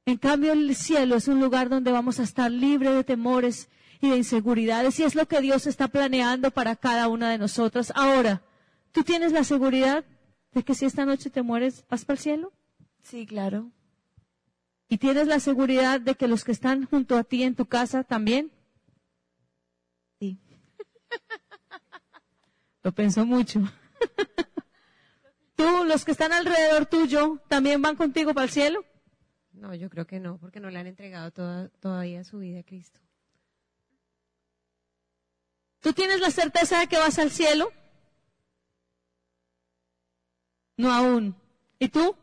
En 0.05 0.17
cambio, 0.17 0.53
el 0.53 0.73
cielo 0.73 1.17
es 1.17 1.27
un 1.27 1.41
lugar 1.41 1.67
donde 1.67 1.91
vamos 1.91 2.21
a 2.21 2.23
estar 2.23 2.49
libres 2.49 2.93
de 2.93 3.03
temores 3.03 3.67
y 3.99 4.09
de 4.09 4.15
inseguridades 4.15 4.97
y 5.01 5.03
es 5.03 5.13
lo 5.13 5.27
que 5.27 5.41
Dios 5.41 5.67
está 5.67 5.89
planeando 5.89 6.49
para 6.49 6.77
cada 6.77 7.09
una 7.09 7.29
de 7.29 7.37
nosotras. 7.37 7.91
Ahora, 7.93 8.41
¿tú 8.93 9.03
tienes 9.03 9.33
la 9.33 9.43
seguridad 9.43 10.05
de 10.53 10.63
que 10.63 10.73
si 10.73 10.85
esta 10.85 11.03
noche 11.03 11.29
te 11.29 11.41
mueres, 11.41 11.83
vas 11.89 12.05
para 12.05 12.15
el 12.15 12.23
cielo? 12.23 12.53
Sí, 13.03 13.25
claro. 13.25 13.71
¿Y 14.87 14.97
tienes 14.97 15.27
la 15.27 15.41
seguridad 15.41 15.99
de 15.99 16.15
que 16.15 16.29
los 16.29 16.45
que 16.45 16.53
están 16.53 16.85
junto 16.85 17.17
a 17.17 17.25
ti 17.25 17.43
en 17.43 17.55
tu 17.55 17.65
casa 17.65 18.05
también? 18.05 18.49
Sí. 20.21 20.39
Lo 22.81 22.93
pensó 22.93 23.25
mucho. 23.25 23.59
¿Tú, 25.55 25.85
los 25.85 26.03
que 26.03 26.11
están 26.11 26.33
alrededor 26.33 26.85
tuyo, 26.85 27.39
también 27.47 27.81
van 27.81 27.95
contigo 27.95 28.33
para 28.33 28.45
el 28.45 28.51
cielo? 28.51 28.83
No, 29.53 29.73
yo 29.73 29.89
creo 29.89 30.05
que 30.05 30.19
no, 30.19 30.37
porque 30.37 30.59
no 30.59 30.69
le 30.69 30.79
han 30.79 30.87
entregado 30.87 31.31
toda- 31.31 31.69
todavía 31.79 32.23
su 32.25 32.39
vida 32.39 32.59
a 32.59 32.63
Cristo. 32.63 32.99
¿Tú 35.79 35.93
tienes 35.93 36.19
la 36.19 36.31
certeza 36.31 36.79
de 36.79 36.87
que 36.87 36.97
vas 36.97 37.17
al 37.19 37.31
cielo? 37.31 37.71
No 40.77 40.91
aún. 40.91 41.35
¿Y 41.79 41.89
tú? 41.89 42.15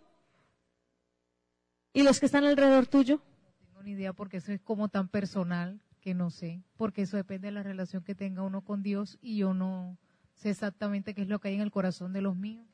¿Y 1.95 2.03
los 2.03 2.21
que 2.21 2.27
están 2.27 2.45
alrededor 2.45 2.87
tuyo? 2.87 3.23
No 3.40 3.53
tengo 3.66 3.83
ni 3.83 3.92
idea 3.92 4.12
porque 4.12 4.38
eso 4.38 4.53
es 4.53 4.61
como 4.61 4.88
tan 4.88 5.09
personal 5.09 5.81
que 6.01 6.14
no 6.14 6.31
sé, 6.31 6.62
porque 6.77 7.03
eso 7.03 7.16
depende 7.16 7.47
de 7.49 7.53
la 7.53 7.62
relación 7.62 8.03
que 8.03 8.14
tenga 8.14 8.42
uno 8.42 8.62
con 8.62 8.83
Dios 8.83 9.18
y 9.23 9.37
yo 9.38 9.55
no 9.55 9.99
sé 10.35 10.51
exactamente 10.51 11.14
qué 11.14 11.23
es 11.23 11.29
lo 11.29 11.38
que 11.38 11.49
hay 11.49 11.55
en 11.55 11.61
el 11.61 11.71
corazón 11.71 12.12
de 12.12 12.21
los 12.23 12.35
míos. 12.37 12.66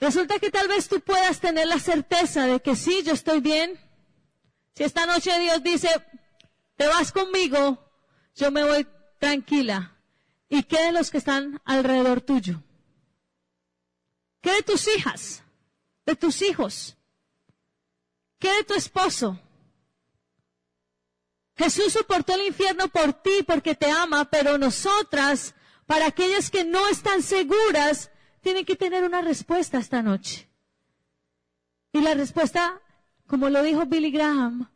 Resulta 0.00 0.38
que 0.38 0.50
tal 0.50 0.68
vez 0.68 0.88
tú 0.88 1.00
puedas 1.00 1.40
tener 1.40 1.66
la 1.66 1.78
certeza 1.78 2.46
de 2.46 2.60
que 2.60 2.76
sí, 2.76 3.02
yo 3.04 3.12
estoy 3.12 3.40
bien. 3.40 3.78
Si 4.74 4.82
esta 4.82 5.06
noche 5.06 5.38
Dios 5.38 5.62
dice, 5.62 5.88
te 6.76 6.86
vas 6.86 7.12
conmigo, 7.12 7.78
yo 8.34 8.50
me 8.50 8.64
voy 8.64 8.86
tranquila. 9.18 9.96
¿Y 10.48 10.64
qué 10.64 10.86
de 10.86 10.92
los 10.92 11.10
que 11.10 11.18
están 11.18 11.60
alrededor 11.64 12.20
tuyo? 12.20 12.62
¿Qué 14.40 14.52
de 14.52 14.62
tus 14.62 14.86
hijas? 14.88 15.42
¿De 16.04 16.14
tus 16.16 16.42
hijos? 16.42 16.96
¿Qué 18.38 18.52
de 18.52 18.64
tu 18.64 18.74
esposo? 18.74 19.40
Jesús 21.56 21.92
soportó 21.92 22.34
el 22.34 22.46
infierno 22.46 22.88
por 22.88 23.12
ti 23.14 23.42
porque 23.46 23.74
te 23.74 23.90
ama, 23.90 24.24
pero 24.26 24.58
nosotras, 24.58 25.54
para 25.86 26.06
aquellas 26.06 26.50
que 26.50 26.64
no 26.64 26.88
están 26.88 27.22
seguras, 27.22 28.10
tienen 28.44 28.64
que 28.64 28.76
tener 28.76 29.02
una 29.02 29.22
respuesta 29.22 29.78
esta 29.78 30.02
noche. 30.02 30.48
Y 31.92 32.00
la 32.00 32.14
respuesta, 32.14 32.80
como 33.26 33.48
lo 33.48 33.62
dijo 33.62 33.86
Billy 33.86 34.10
Graham, 34.10 34.70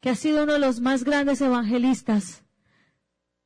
que 0.00 0.10
ha 0.10 0.16
sido 0.16 0.42
uno 0.42 0.54
de 0.54 0.58
los 0.58 0.80
más 0.80 1.04
grandes 1.04 1.40
evangelistas 1.40 2.42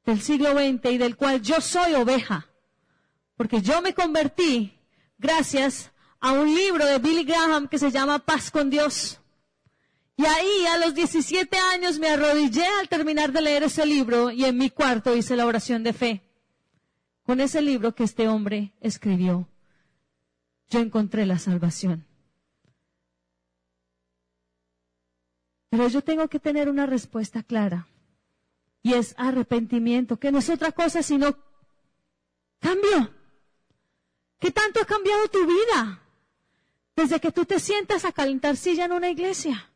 del 0.05 0.23
siglo 0.23 0.53
XX 0.53 0.93
y 0.93 0.99
del 0.99 1.17
cual 1.17 1.43
yo 1.43 1.61
soy 1.61 1.95
oveja, 1.95 2.47
porque 3.37 3.61
yo 3.61 3.83
me 3.83 3.93
convertí 3.93 4.73
gracias 5.19 5.91
a 6.21 6.33
un 6.33 6.55
libro 6.55 6.87
de 6.87 6.99
Billy 6.99 7.25
Graham 7.25 7.69
que 7.69 7.79
se 7.79 7.91
llama 7.91 8.21
Paz 8.21 8.51
con 8.51 8.71
Dios. 8.71 9.21
Y 10.17 10.25
ahí 10.25 10.67
a 10.67 10.79
los 10.79 10.95
17 10.95 11.59
años 11.75 11.99
me 11.99 12.09
arrodillé 12.09 12.67
al 12.81 12.89
terminar 12.89 13.33
de 13.33 13.43
leer 13.43 13.65
ese 13.65 13.85
libro 13.85 14.31
y 14.31 14.45
en 14.45 14.57
mi 14.57 14.71
cuarto 14.71 15.15
hice 15.15 15.37
la 15.37 15.45
oración 15.45 15.83
de 15.83 15.93
fe. 15.93 16.26
Con 17.27 17.41
ese 17.41 17.61
libro 17.61 17.93
que 17.93 18.05
este 18.05 18.29
hombre 18.29 18.73
escribió, 18.81 19.49
yo 20.69 20.79
encontré 20.79 21.27
la 21.27 21.41
salvación. 21.41 22.07
Pero 25.69 25.89
yo 25.89 26.03
tengo 26.03 26.29
que 26.29 26.39
tener 26.39 26.69
una 26.69 26.87
respuesta 26.87 27.43
clara. 27.43 27.89
Y 28.81 28.95
es 28.95 29.13
arrepentimiento, 29.19 30.19
que 30.19 30.31
no 30.31 30.39
es 30.39 30.49
otra 30.49 30.71
cosa 30.71 31.03
sino 31.03 31.37
cambio. 32.61 33.11
¿Qué 34.39 34.53
tanto 34.53 34.81
ha 34.81 34.85
cambiado 34.85 35.27
tu 35.27 35.45
vida 35.45 36.01
desde 36.95 37.19
que 37.19 37.33
tú 37.33 37.45
te 37.45 37.59
sientas 37.59 38.05
a 38.05 38.13
calentar 38.13 38.57
silla 38.57 38.85
en 38.85 38.93
una 38.93 39.11
iglesia? 39.11 39.69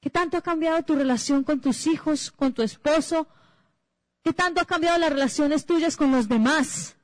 ¿Qué 0.00 0.10
tanto 0.10 0.36
ha 0.36 0.42
cambiado 0.42 0.80
tu 0.84 0.94
relación 0.94 1.42
con 1.42 1.60
tus 1.60 1.88
hijos, 1.88 2.30
con 2.30 2.52
tu 2.52 2.62
esposo? 2.62 3.26
¿Qué 4.22 4.32
tanto 4.32 4.60
ha 4.60 4.64
cambiado 4.64 4.98
las 4.98 5.10
relaciones 5.10 5.66
tuyas 5.66 5.96
con 5.96 6.12
los 6.12 6.28
demás? 6.28 6.96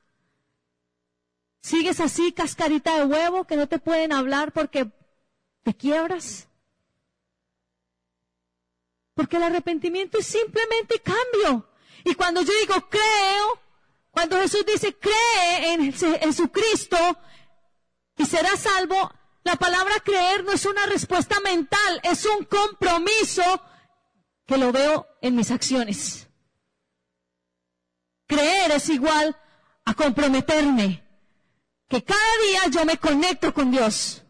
¿Sigues 1.61 1.99
así, 1.99 2.31
cascarita 2.31 2.97
de 2.97 3.05
huevo, 3.05 3.45
que 3.45 3.57
no 3.57 3.67
te 3.67 3.79
pueden 3.79 4.13
hablar 4.13 4.53
porque 4.53 4.89
te 5.63 5.73
quiebras? 5.75 6.47
Porque 9.13 9.35
el 9.35 9.43
arrepentimiento 9.43 10.17
es 10.17 10.27
simplemente 10.27 11.01
cambio. 11.01 11.69
Y 12.05 12.15
cuando 12.15 12.41
yo 12.41 12.53
digo 12.61 12.89
creo, 12.89 13.59
cuando 14.11 14.37
Jesús 14.37 14.65
dice 14.65 14.95
cree 14.97 15.73
en 15.73 15.91
Jesucristo 15.91 16.97
y 18.15 18.25
serás 18.25 18.61
salvo, 18.61 19.11
la 19.43 19.57
palabra 19.57 19.95
creer 20.05 20.45
no 20.45 20.53
es 20.53 20.65
una 20.65 20.85
respuesta 20.85 21.41
mental, 21.41 21.99
es 22.03 22.25
un 22.25 22.45
compromiso 22.45 23.43
que 24.45 24.57
lo 24.57 24.71
veo 24.71 25.05
en 25.21 25.35
mis 25.35 25.51
acciones. 25.51 26.28
Creer 28.29 28.69
es 28.73 28.87
igual 28.89 29.35
a 29.85 29.95
comprometerme, 29.95 31.03
que 31.87 32.03
cada 32.03 32.37
día 32.47 32.61
yo 32.71 32.85
me 32.85 32.99
conecto 32.99 33.51
con 33.51 33.71
Dios. 33.71 34.21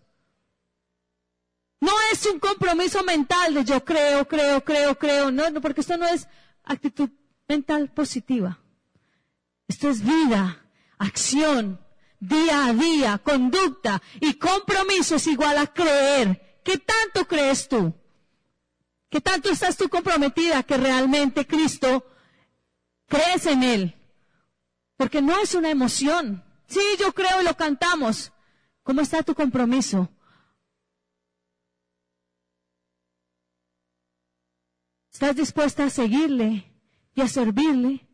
No 1.81 1.91
es 2.13 2.25
un 2.25 2.39
compromiso 2.39 3.03
mental 3.03 3.53
de 3.55 3.65
yo 3.65 3.83
creo, 3.83 4.25
creo, 4.25 4.63
creo, 4.63 4.97
creo, 4.97 5.31
no, 5.31 5.49
no, 5.49 5.59
porque 5.59 5.81
esto 5.81 5.97
no 5.97 6.07
es 6.07 6.29
actitud 6.63 7.09
mental 7.45 7.89
positiva. 7.89 8.57
Esto 9.67 9.89
es 9.89 10.01
vida, 10.01 10.65
acción, 10.97 11.85
día 12.21 12.67
a 12.67 12.73
día, 12.73 13.17
conducta 13.17 14.01
y 14.21 14.35
compromiso 14.35 15.17
es 15.17 15.27
igual 15.27 15.57
a 15.57 15.67
creer. 15.67 16.61
¿Qué 16.63 16.77
tanto 16.77 17.27
crees 17.27 17.67
tú? 17.67 17.93
¿Qué 19.09 19.19
tanto 19.19 19.49
estás 19.49 19.75
tú 19.75 19.89
comprometida 19.89 20.63
que 20.63 20.77
realmente 20.77 21.45
Cristo 21.45 22.05
crees 23.09 23.45
en 23.45 23.63
Él? 23.63 23.95
Porque 24.95 25.21
no 25.21 25.37
es 25.41 25.55
una 25.55 25.69
emoción. 25.69 26.43
Sí, 26.67 26.79
yo 26.99 27.13
creo 27.13 27.41
y 27.41 27.43
lo 27.43 27.55
cantamos. 27.57 28.31
¿Cómo 28.83 29.01
está 29.01 29.23
tu 29.23 29.35
compromiso? 29.35 30.09
¿Estás 35.11 35.35
dispuesta 35.35 35.83
a 35.83 35.89
seguirle 35.89 36.71
y 37.13 37.21
a 37.21 37.27
servirle? 37.27 38.07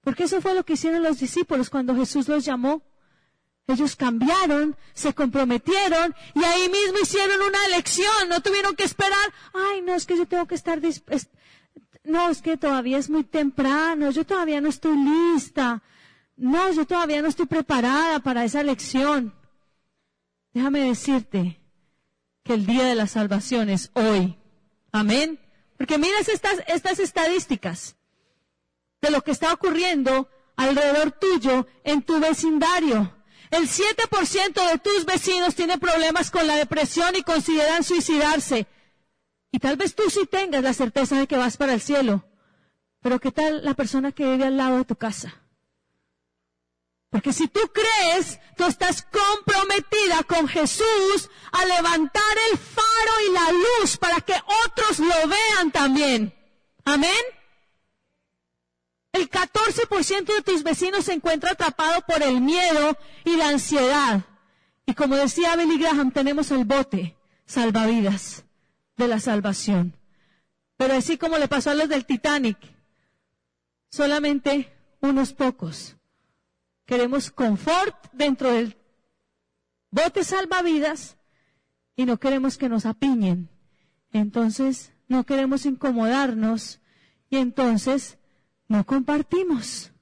Porque 0.00 0.24
eso 0.24 0.40
fue 0.40 0.54
lo 0.54 0.64
que 0.64 0.72
hicieron 0.72 1.02
los 1.02 1.18
discípulos 1.18 1.70
cuando 1.70 1.94
Jesús 1.94 2.28
los 2.28 2.44
llamó. 2.44 2.82
Ellos 3.66 3.96
cambiaron, 3.96 4.76
se 4.94 5.12
comprometieron 5.14 6.14
y 6.34 6.44
ahí 6.44 6.68
mismo 6.68 6.98
hicieron 7.02 7.42
una 7.42 7.64
elección. 7.66 8.28
No 8.28 8.40
tuvieron 8.40 8.76
que 8.76 8.84
esperar. 8.84 9.32
Ay, 9.52 9.82
no, 9.82 9.94
es 9.94 10.06
que 10.06 10.16
yo 10.16 10.26
tengo 10.26 10.46
que 10.46 10.54
estar. 10.54 10.80
No, 12.06 12.30
es 12.30 12.40
que 12.40 12.56
todavía 12.56 12.98
es 12.98 13.10
muy 13.10 13.24
temprano. 13.24 14.10
Yo 14.12 14.24
todavía 14.24 14.60
no 14.60 14.68
estoy 14.68 14.96
lista. 14.96 15.82
No, 16.36 16.72
yo 16.72 16.86
todavía 16.86 17.20
no 17.20 17.28
estoy 17.28 17.46
preparada 17.46 18.20
para 18.20 18.44
esa 18.44 18.60
elección. 18.60 19.34
Déjame 20.54 20.80
decirte 20.80 21.60
que 22.44 22.54
el 22.54 22.64
día 22.64 22.84
de 22.84 22.94
la 22.94 23.08
salvación 23.08 23.68
es 23.70 23.90
hoy. 23.94 24.38
Amén. 24.92 25.40
Porque 25.76 25.98
miras 25.98 26.28
estas, 26.28 26.62
estas 26.68 27.00
estadísticas 27.00 27.96
de 29.02 29.10
lo 29.10 29.22
que 29.22 29.32
está 29.32 29.52
ocurriendo 29.52 30.28
alrededor 30.54 31.10
tuyo 31.10 31.66
en 31.82 32.02
tu 32.02 32.20
vecindario. 32.20 33.12
El 33.50 33.68
7% 33.68 34.70
de 34.70 34.78
tus 34.78 35.04
vecinos 35.06 35.56
tiene 35.56 35.78
problemas 35.78 36.30
con 36.30 36.46
la 36.46 36.54
depresión 36.54 37.16
y 37.16 37.22
consideran 37.22 37.82
suicidarse. 37.82 38.68
Y 39.56 39.58
tal 39.58 39.78
vez 39.78 39.94
tú 39.94 40.10
sí 40.10 40.26
tengas 40.26 40.62
la 40.62 40.74
certeza 40.74 41.18
de 41.18 41.26
que 41.26 41.38
vas 41.38 41.56
para 41.56 41.72
el 41.72 41.80
cielo. 41.80 42.26
Pero 43.00 43.18
¿qué 43.18 43.32
tal 43.32 43.64
la 43.64 43.72
persona 43.72 44.12
que 44.12 44.30
vive 44.30 44.44
al 44.44 44.58
lado 44.58 44.76
de 44.76 44.84
tu 44.84 44.96
casa? 44.96 45.40
Porque 47.08 47.32
si 47.32 47.48
tú 47.48 47.60
crees, 47.72 48.38
tú 48.58 48.64
estás 48.64 49.00
comprometida 49.10 50.24
con 50.24 50.46
Jesús 50.46 51.30
a 51.52 51.64
levantar 51.64 52.36
el 52.52 52.58
faro 52.58 53.12
y 53.26 53.32
la 53.32 53.52
luz 53.52 53.96
para 53.96 54.20
que 54.20 54.34
otros 54.66 54.98
lo 54.98 55.26
vean 55.26 55.70
también. 55.72 56.34
Amén. 56.84 57.24
El 59.12 59.30
14% 59.30 60.34
de 60.34 60.42
tus 60.42 60.64
vecinos 60.64 61.06
se 61.06 61.14
encuentra 61.14 61.52
atrapado 61.52 62.02
por 62.02 62.22
el 62.22 62.42
miedo 62.42 62.98
y 63.24 63.36
la 63.36 63.48
ansiedad. 63.48 64.20
Y 64.84 64.92
como 64.92 65.16
decía 65.16 65.56
Billy 65.56 65.78
Graham, 65.78 66.10
tenemos 66.12 66.50
el 66.50 66.66
bote 66.66 67.16
salvavidas 67.46 68.42
de 68.96 69.08
la 69.08 69.20
salvación. 69.20 69.94
Pero 70.76 70.94
así 70.94 71.16
como 71.16 71.38
le 71.38 71.48
pasó 71.48 71.70
a 71.70 71.74
los 71.74 71.88
del 71.88 72.06
Titanic, 72.06 72.58
solamente 73.90 74.72
unos 75.00 75.32
pocos 75.32 75.96
queremos 76.86 77.30
confort 77.30 77.96
dentro 78.12 78.52
del 78.52 78.76
bote 79.90 80.24
salvavidas 80.24 81.16
y 81.96 82.04
no 82.06 82.18
queremos 82.18 82.56
que 82.56 82.68
nos 82.68 82.86
apiñen. 82.86 83.48
Entonces 84.12 84.92
no 85.08 85.24
queremos 85.24 85.66
incomodarnos 85.66 86.80
y 87.28 87.36
entonces 87.38 88.18
no 88.68 88.84
compartimos. 88.84 89.92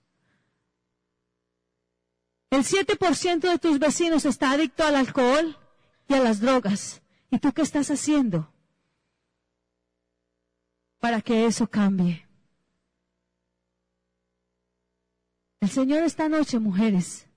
El 2.50 2.64
7% 2.64 3.40
de 3.40 3.59
tus 3.59 3.78
vecinos 3.78 4.24
está 4.24 4.52
adicto 4.52 4.85
al 4.85 4.94
alcohol 4.94 5.59
y 6.07 6.14
a 6.14 6.20
las 6.20 6.40
drogas. 6.40 7.02
¿Y 7.30 7.38
tú 7.38 7.52
qué 7.52 7.62
estás 7.62 7.90
haciendo 7.90 8.54
para 11.05 11.21
que 11.21 11.45
eso 11.45 11.67
cambie? 11.67 12.27
El 15.61 15.69
Señor 15.69 16.03
esta 16.03 16.31
noche, 16.31 16.59
mujeres, 16.59 17.29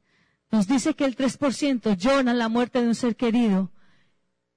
nos 0.50 0.70
dice 0.70 0.94
que 0.94 1.04
el 1.04 1.18
3% 1.18 1.98
llora 1.98 2.34
la 2.34 2.48
muerte 2.48 2.82
de 2.82 2.88
un 2.88 2.96
ser 2.96 3.18
querido 3.18 3.70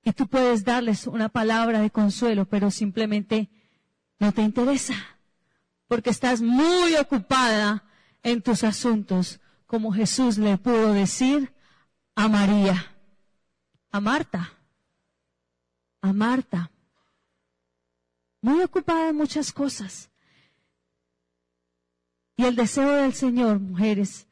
y 0.04 0.12
tú 0.12 0.28
puedes 0.28 0.64
darles 0.64 1.08
una 1.08 1.28
palabra 1.28 1.80
de 1.80 1.90
consuelo, 1.90 2.44
pero 2.44 2.70
simplemente 2.70 3.50
no 4.20 4.30
te 4.30 4.42
interesa 4.42 4.94
porque 5.88 6.10
estás 6.10 6.40
muy 6.40 6.94
ocupada 6.94 7.82
en 8.22 8.42
tus 8.42 8.62
asuntos, 8.62 9.40
como 9.66 9.92
Jesús 9.92 10.38
le 10.38 10.56
pudo 10.56 10.92
decir 10.92 11.52
a 12.14 12.28
María, 12.28 12.94
a 13.90 13.98
Marta, 13.98 14.52
a 16.00 16.12
Marta, 16.12 16.70
muy 18.42 18.62
ocupada 18.62 19.08
en 19.08 19.16
muchas 19.16 19.52
cosas. 19.52 20.10
Y 22.36 22.44
el 22.44 22.56
deseo 22.56 22.90
del 22.92 23.14
Señor, 23.14 23.58
mujeres, 23.58 24.26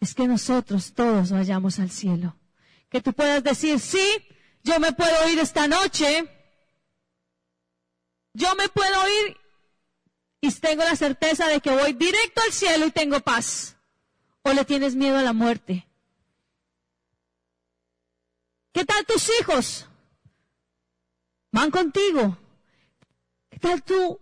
es 0.00 0.14
que 0.14 0.26
nosotros 0.26 0.94
todos 0.94 1.30
vayamos 1.30 1.78
al 1.78 1.90
cielo. 1.90 2.36
Que 2.88 3.00
tú 3.00 3.12
puedas 3.12 3.44
decir, 3.44 3.78
sí, 3.80 4.06
yo 4.62 4.80
me 4.80 4.92
puedo 4.92 5.28
ir 5.28 5.38
esta 5.38 5.68
noche, 5.68 6.28
yo 8.34 8.54
me 8.56 8.68
puedo 8.68 9.08
ir 9.26 9.36
y 10.40 10.50
tengo 10.52 10.82
la 10.82 10.96
certeza 10.96 11.46
de 11.46 11.60
que 11.60 11.70
voy 11.70 11.92
directo 11.92 12.40
al 12.44 12.52
cielo 12.52 12.86
y 12.86 12.90
tengo 12.90 13.20
paz. 13.20 13.76
¿O 14.42 14.52
le 14.52 14.64
tienes 14.64 14.96
miedo 14.96 15.16
a 15.18 15.22
la 15.22 15.32
muerte? 15.32 15.86
¿Qué 18.72 18.84
tal 18.84 19.06
tus 19.06 19.30
hijos? 19.38 19.86
Van 21.52 21.70
contigo. 21.70 22.41
¿Qué 23.62 23.68
tal 23.68 23.82
tu 23.84 24.20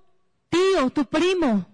tío, 0.51 0.91
tu 0.91 1.07
primo, 1.07 1.67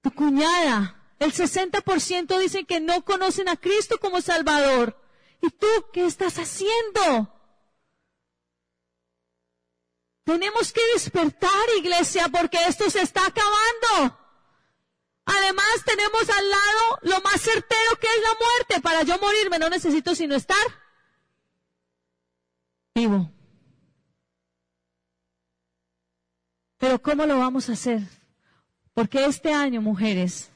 tu 0.00 0.10
cuñada? 0.10 1.12
El 1.18 1.34
60% 1.34 2.38
dicen 2.38 2.64
que 2.64 2.80
no 2.80 3.04
conocen 3.04 3.50
a 3.50 3.56
Cristo 3.56 3.98
como 4.00 4.22
Salvador. 4.22 4.98
¿Y 5.42 5.50
tú 5.50 5.66
qué 5.92 6.06
estás 6.06 6.38
haciendo? 6.38 7.30
Tenemos 10.24 10.72
que 10.72 10.80
despertar, 10.94 11.68
iglesia, 11.76 12.28
porque 12.28 12.58
esto 12.66 12.88
se 12.88 13.02
está 13.02 13.26
acabando. 13.26 14.18
Además, 15.26 15.84
tenemos 15.84 16.30
al 16.30 16.50
lado 16.50 16.98
lo 17.02 17.20
más 17.20 17.40
certero 17.42 17.96
que 18.00 18.06
es 18.06 18.22
la 18.22 18.34
muerte. 18.40 18.80
Para 18.80 19.02
yo 19.02 19.18
morirme 19.18 19.58
no 19.58 19.68
necesito 19.68 20.14
sino 20.14 20.36
estar 20.36 20.66
vivo. 22.94 23.35
Pero 26.78 27.00
¿cómo 27.00 27.26
lo 27.26 27.38
vamos 27.38 27.68
a 27.68 27.72
hacer? 27.72 28.02
Porque 28.94 29.24
este 29.24 29.52
año, 29.52 29.80
mujeres, 29.80 30.50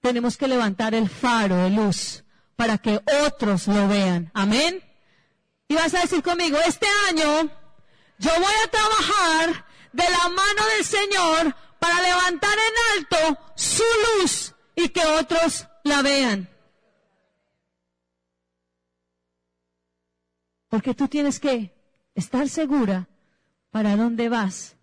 tenemos 0.00 0.36
que 0.36 0.48
levantar 0.48 0.94
el 0.94 1.08
faro 1.08 1.56
de 1.56 1.70
luz 1.70 2.24
para 2.56 2.78
que 2.78 3.00
otros 3.26 3.66
lo 3.68 3.88
vean. 3.88 4.30
Amén. 4.34 4.82
Y 5.68 5.74
vas 5.74 5.94
a 5.94 6.00
decir 6.00 6.22
conmigo, 6.22 6.58
este 6.66 6.86
año 7.08 7.50
yo 8.18 8.30
voy 8.30 8.54
a 8.64 8.70
trabajar 8.70 9.64
de 9.92 10.04
la 10.04 10.28
mano 10.28 10.62
del 10.76 10.84
Señor 10.84 11.56
para 11.78 12.00
levantar 12.02 12.52
en 12.52 12.98
alto 12.98 13.52
su 13.56 13.82
luz 14.20 14.54
y 14.74 14.88
que 14.88 15.04
otros 15.06 15.66
la 15.84 16.02
vean. 16.02 16.48
Porque 20.68 20.94
tú 20.94 21.08
tienes 21.08 21.38
que 21.38 21.72
estar 22.14 22.48
segura 22.48 23.08
para 23.70 23.96
dónde 23.96 24.28
vas, 24.28 24.76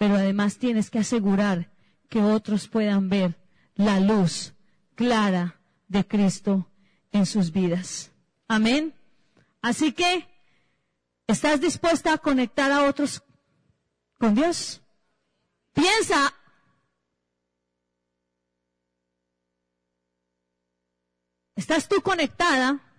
pero 0.00 0.14
además 0.14 0.56
tienes 0.56 0.88
que 0.88 1.00
asegurar 1.00 1.70
que 2.08 2.22
otros 2.22 2.68
puedan 2.68 3.10
ver 3.10 3.38
la 3.74 4.00
luz 4.00 4.54
clara 4.94 5.60
de 5.88 6.06
Cristo 6.06 6.70
en 7.12 7.26
sus 7.26 7.52
vidas. 7.52 8.10
Amén. 8.48 8.94
Así 9.60 9.92
que, 9.92 10.26
¿estás 11.26 11.60
dispuesta 11.60 12.14
a 12.14 12.16
conectar 12.16 12.72
a 12.72 12.84
otros 12.84 13.22
con 14.18 14.34
Dios? 14.34 14.80
Piensa. 15.74 16.32
¿Estás 21.56 21.86
tú 21.86 22.00
conectada? 22.00 22.89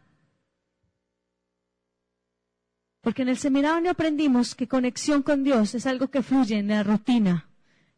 Porque 3.01 3.23
en 3.23 3.29
el 3.29 3.37
seminario 3.37 3.89
aprendimos 3.89 4.53
que 4.53 4.67
conexión 4.67 5.23
con 5.23 5.43
Dios 5.43 5.73
es 5.73 5.87
algo 5.87 6.09
que 6.09 6.21
fluye 6.21 6.57
en 6.57 6.67
la 6.67 6.83
rutina, 6.83 7.49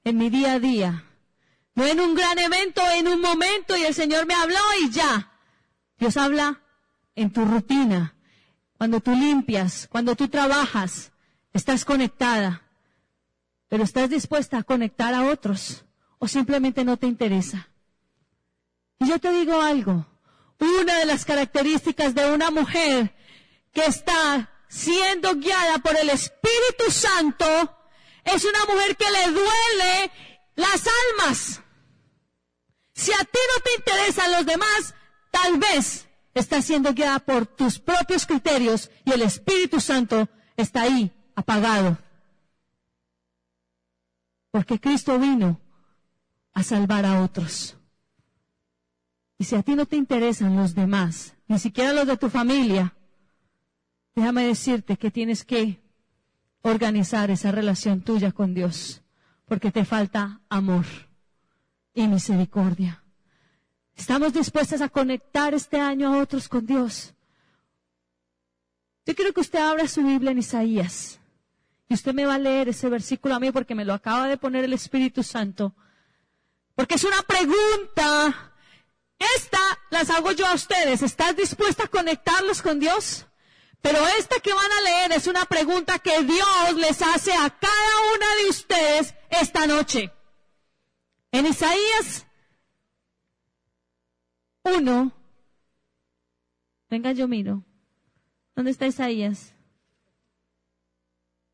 en 0.04 0.18
mi 0.18 0.30
día 0.30 0.54
a 0.54 0.60
día. 0.60 1.04
No 1.76 1.86
en 1.86 2.00
un 2.00 2.16
gran 2.16 2.40
evento, 2.40 2.82
en 2.96 3.08
un 3.08 3.20
momento 3.20 3.76
y 3.76 3.84
el 3.84 3.94
Señor 3.94 4.26
me 4.26 4.34
habló 4.34 4.60
y 4.82 4.92
ya. 4.92 5.32
Dios 5.98 6.16
habla 6.16 6.62
en 7.16 7.32
tu 7.32 7.44
rutina. 7.44 8.16
Cuando 8.78 9.02
tú 9.02 9.12
limpias, 9.12 9.88
cuando 9.92 10.16
tú 10.16 10.30
trabajas, 10.30 11.12
estás 11.52 11.84
conectada. 11.84 12.62
Pero 13.68 13.84
estás 13.84 14.10
dispuesta 14.10 14.60
a 14.60 14.64
conectar 14.64 15.14
a 15.14 15.26
otros 15.26 15.84
o 16.20 16.28
simplemente 16.28 16.86
no 16.86 16.96
te 16.96 17.08
interesa. 17.08 17.68
Y 19.00 19.08
yo 19.08 19.20
te 19.20 19.34
digo 19.34 19.62
algo. 19.62 20.06
Una 20.60 20.98
de 21.00 21.06
las 21.06 21.26
características 21.26 22.16
de 22.16 22.32
una 22.32 22.52
mujer 22.52 23.14
que 23.74 23.86
está 23.86 24.53
siendo 24.74 25.36
guiada 25.36 25.78
por 25.78 25.96
el 25.96 26.10
Espíritu 26.10 26.90
Santo 26.90 27.46
es 28.24 28.44
una 28.44 28.66
mujer 28.66 28.98
que 28.98 29.12
le 29.12 29.32
duele 29.32 30.12
las 30.56 30.84
almas. 31.12 31.62
Si 32.96 33.14
a 33.14 33.20
ti 33.20 33.40
no 33.56 33.64
te 33.64 33.76
interesan 33.76 34.32
los 34.32 34.46
demás, 34.46 34.96
tal 35.30 35.60
vez 35.60 36.08
estás 36.34 36.66
siendo 36.66 36.94
guiada 36.94 37.20
por 37.20 37.46
tus 37.46 37.78
propios 37.78 38.26
criterios 38.26 38.90
y 39.06 39.12
el 39.12 39.22
Espíritu 39.22 39.80
Santo 39.80 40.28
está 40.58 40.84
ahí, 40.84 41.12
apagado. 41.36 41.98
Porque 44.50 44.80
Cristo 44.80 45.20
vino 45.20 45.60
a 46.54 46.64
salvar 46.64 47.06
a 47.06 47.22
otros. 47.22 47.76
Y 49.38 49.46
si 49.46 49.56
a 49.56 49.62
ti 49.62 49.76
no 49.76 49.86
te 49.86 49.98
interesan 49.98 50.56
los 50.56 50.74
demás, 50.74 51.36
ni 51.48 51.60
siquiera 51.60 51.94
los 51.94 52.08
de 52.08 52.18
tu 52.18 52.30
familia, 52.30 52.96
déjame 54.16 54.46
decirte 54.46 54.98
que 54.98 55.12
tienes 55.12 55.44
que 55.44 55.82
organizar 56.62 57.30
esa 57.32 57.52
relación 57.52 58.02
tuya 58.02 58.32
con 58.32 58.54
Dios, 58.54 59.02
porque 59.46 59.72
te 59.72 59.86
falta 59.86 60.42
amor 60.50 60.86
y 61.94 62.08
misericordia. 62.08 63.04
Estamos 63.96 64.34
dispuestas 64.34 64.82
a 64.82 64.90
conectar 64.90 65.54
este 65.54 65.80
año 65.80 66.14
a 66.14 66.18
otros 66.20 66.50
con 66.50 66.66
Dios. 66.66 67.14
Yo 69.06 69.14
quiero 69.16 69.34
que 69.34 69.42
usted 69.42 69.60
abra 69.60 69.88
su 69.88 70.02
Biblia 70.02 70.32
en 70.32 70.40
Isaías. 70.40 71.20
Y 71.90 71.94
usted 71.94 72.14
me 72.14 72.26
va 72.26 72.36
a 72.36 72.40
leer 72.40 72.70
ese 72.70 72.90
versículo 72.90 73.36
a 73.36 73.40
mí 73.40 73.52
porque 73.52 73.76
me 73.76 73.86
lo 73.86 73.94
acaba 73.94 74.28
de 74.28 74.38
poner 74.38 74.64
el 74.64 74.74
Espíritu 74.74 75.22
Santo. 75.22 75.76
Porque 76.76 76.96
es 76.96 77.04
una 77.04 77.22
pregunta. 77.22 78.54
Esta 79.36 79.60
las 79.92 80.10
hago 80.10 80.32
yo 80.32 80.48
a 80.48 80.56
ustedes. 80.56 81.04
¿Estás 81.04 81.36
dispuesta 81.36 81.84
a 81.84 81.88
conectarlos 81.88 82.62
con 82.62 82.80
Dios? 82.80 83.28
Pero 83.84 84.00
esta 84.18 84.40
que 84.40 84.54
van 84.54 84.72
a 84.72 84.82
leer 84.82 85.12
es 85.12 85.28
una 85.28 85.44
pregunta 85.44 86.00
que 86.00 86.24
Dios 86.24 86.74
les 86.78 87.02
hace 87.02 87.34
a 87.34 87.50
cada 87.50 88.14
una 88.16 88.36
de 88.42 88.50
ustedes 88.50 89.14
esta 89.30 89.68
noche. 89.68 90.10
En 91.34 91.46
Isaías 91.46 92.26
1, 94.64 95.12
venga 96.90 97.12
yo 97.12 97.28
miro. 97.28 97.62
¿Dónde 98.56 98.72
está 98.72 98.88
Isaías? 98.88 99.54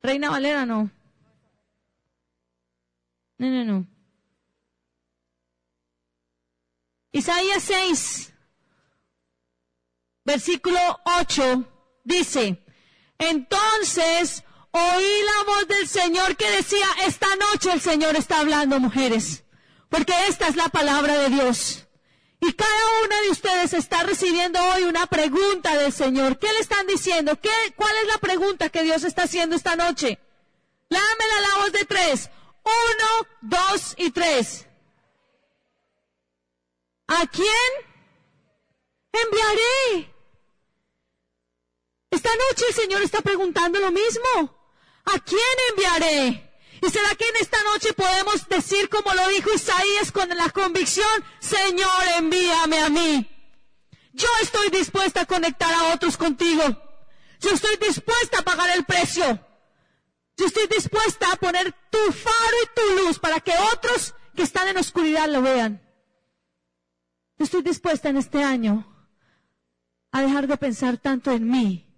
Reina 0.04 0.30
Valera 0.30 0.68
no. 0.68 0.92
No, 3.40 3.48
no, 3.50 3.66
no. 3.66 3.88
Isaías 7.12 7.64
6, 7.64 8.34
versículo 10.26 10.78
8, 11.22 11.79
dice, 12.10 12.62
entonces 13.18 14.44
oí 14.72 15.24
la 15.24 15.44
voz 15.46 15.68
del 15.68 15.88
Señor 15.88 16.36
que 16.36 16.50
decía, 16.52 16.88
esta 17.06 17.28
noche 17.36 17.72
el 17.72 17.80
Señor 17.80 18.16
está 18.16 18.40
hablando, 18.40 18.80
mujeres, 18.80 19.44
porque 19.90 20.14
esta 20.28 20.48
es 20.48 20.56
la 20.56 20.70
palabra 20.70 21.18
de 21.20 21.30
Dios. 21.30 21.86
Y 22.42 22.54
cada 22.54 23.04
una 23.06 23.22
de 23.22 23.30
ustedes 23.32 23.74
está 23.74 24.04
recibiendo 24.04 24.60
hoy 24.72 24.84
una 24.84 25.06
pregunta 25.08 25.78
del 25.78 25.92
Señor. 25.92 26.40
¿Qué 26.40 26.48
le 26.54 26.60
están 26.60 26.88
diciendo? 26.88 27.36
¿Qué, 27.36 27.50
¿Cuál 27.76 27.94
es 28.02 28.08
la 28.08 28.18
pregunta 28.18 28.70
que 28.70 28.84
Dios 28.84 29.04
está 29.04 29.24
haciendo 29.24 29.58
esta 29.58 29.76
noche? 29.76 30.20
Lámela 30.88 31.42
la 31.42 31.64
voz 31.64 31.74
de 31.74 31.84
tres. 31.84 32.30
Uno, 32.64 33.28
dos 33.42 33.94
y 33.98 34.12
tres. 34.12 34.68
¿A 37.08 37.28
quién 37.28 37.72
enviaré? 39.12 40.19
Esta 42.12 42.30
noche 42.30 42.66
el 42.68 42.74
Señor 42.74 43.02
está 43.04 43.22
preguntando 43.22 43.80
lo 43.80 43.92
mismo. 43.92 44.56
¿A 45.06 45.20
quién 45.20 45.42
enviaré? 45.72 46.50
¿Y 46.82 46.90
será 46.90 47.14
que 47.16 47.28
en 47.28 47.36
esta 47.42 47.62
noche 47.64 47.94
podemos 47.94 48.48
decir 48.48 48.90
como 48.90 49.14
lo 49.14 49.28
dijo 49.30 49.52
Isaías 49.54 50.12
con 50.12 50.30
la 50.30 50.50
convicción, 50.50 51.08
Señor, 51.40 52.08
envíame 52.18 52.80
a 52.80 52.90
mí? 52.90 53.30
Yo 54.14 54.28
estoy 54.42 54.70
dispuesta 54.70 55.22
a 55.22 55.26
conectar 55.26 55.72
a 55.72 55.94
otros 55.94 56.18
contigo. 56.18 56.64
Yo 57.40 57.52
estoy 57.52 57.78
dispuesta 57.78 58.40
a 58.40 58.44
pagar 58.44 58.70
el 58.76 58.86
precio. 58.86 59.40
Yo 60.36 60.46
estoy 60.46 60.68
dispuesta 60.68 61.32
a 61.32 61.36
poner 61.36 61.74
tu 61.90 62.12
faro 62.12 62.58
y 62.64 62.68
tu 62.76 63.04
luz 63.04 63.20
para 63.20 63.40
que 63.40 63.54
otros 63.74 64.16
que 64.36 64.44
están 64.44 64.68
en 64.68 64.78
oscuridad 64.78 65.28
lo 65.30 65.42
vean. 65.42 65.82
Yo 67.38 67.46
estoy 67.46 67.62
dispuesta 67.62 68.10
en 68.10 68.18
este 68.18 68.42
año 68.44 68.86
a 70.12 70.22
dejar 70.22 70.48
de 70.48 70.58
pensar 70.58 70.98
tanto 70.98 71.32
en 71.32 71.50
mí 71.50 71.89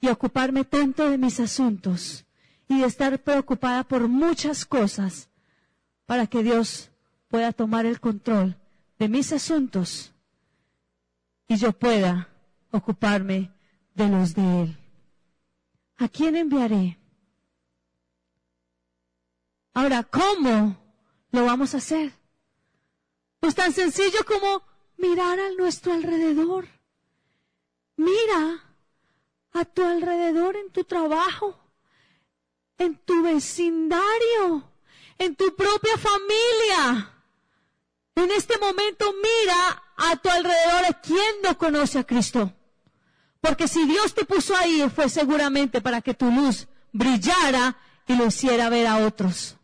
y 0.00 0.08
ocuparme 0.08 0.64
tanto 0.64 1.10
de 1.10 1.18
mis 1.18 1.40
asuntos 1.40 2.24
y 2.68 2.80
de 2.80 2.86
estar 2.86 3.18
preocupada 3.22 3.84
por 3.84 4.08
muchas 4.08 4.64
cosas 4.64 5.28
para 6.06 6.26
que 6.26 6.42
Dios 6.42 6.90
pueda 7.28 7.52
tomar 7.52 7.86
el 7.86 8.00
control 8.00 8.56
de 8.98 9.08
mis 9.08 9.32
asuntos 9.32 10.12
y 11.48 11.56
yo 11.56 11.72
pueda 11.72 12.28
ocuparme 12.70 13.52
de 13.94 14.08
los 14.08 14.34
de 14.34 14.62
Él. 14.62 14.76
¿A 15.96 16.08
quién 16.08 16.36
enviaré? 16.36 16.98
Ahora, 19.74 20.02
¿cómo 20.04 20.76
lo 21.30 21.44
vamos 21.44 21.74
a 21.74 21.78
hacer? 21.78 22.12
Pues 23.40 23.54
tan 23.54 23.72
sencillo 23.72 24.24
como 24.26 24.62
mirar 24.96 25.38
a 25.40 25.50
nuestro 25.52 25.92
alrededor. 25.92 26.66
Mira 27.96 28.69
a 29.52 29.64
tu 29.64 29.84
alrededor 29.84 30.56
en 30.56 30.70
tu 30.70 30.84
trabajo, 30.84 31.58
en 32.78 32.96
tu 32.96 33.22
vecindario, 33.22 34.70
en 35.18 35.36
tu 35.36 35.54
propia 35.54 35.96
familia. 35.98 37.12
En 38.14 38.30
este 38.30 38.58
momento 38.58 39.12
mira 39.12 39.82
a 39.96 40.16
tu 40.16 40.28
alrededor 40.28 40.84
a 40.86 41.00
quien 41.00 41.42
no 41.42 41.56
conoce 41.58 41.98
a 41.98 42.04
Cristo. 42.04 42.52
Porque 43.40 43.68
si 43.68 43.86
Dios 43.86 44.14
te 44.14 44.24
puso 44.24 44.54
ahí 44.56 44.88
fue 44.94 45.08
seguramente 45.08 45.80
para 45.80 46.00
que 46.00 46.14
tu 46.14 46.30
luz 46.30 46.68
brillara 46.92 47.76
y 48.06 48.14
lo 48.14 48.26
hiciera 48.26 48.68
ver 48.68 48.86
a 48.86 48.98
otros. 48.98 49.56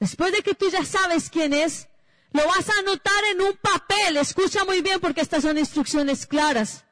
Después 0.00 0.32
de 0.32 0.42
que 0.42 0.54
tú 0.54 0.68
ya 0.68 0.84
sabes 0.84 1.30
quién 1.30 1.52
es, 1.52 1.88
lo 2.32 2.44
vas 2.46 2.68
a 2.68 2.78
anotar 2.80 3.24
en 3.32 3.42
un 3.42 3.56
papel. 3.56 4.16
Escucha 4.16 4.64
muy 4.64 4.80
bien 4.80 4.98
porque 5.00 5.20
estas 5.20 5.42
son 5.42 5.58
instrucciones 5.58 6.26
claras 6.26 6.84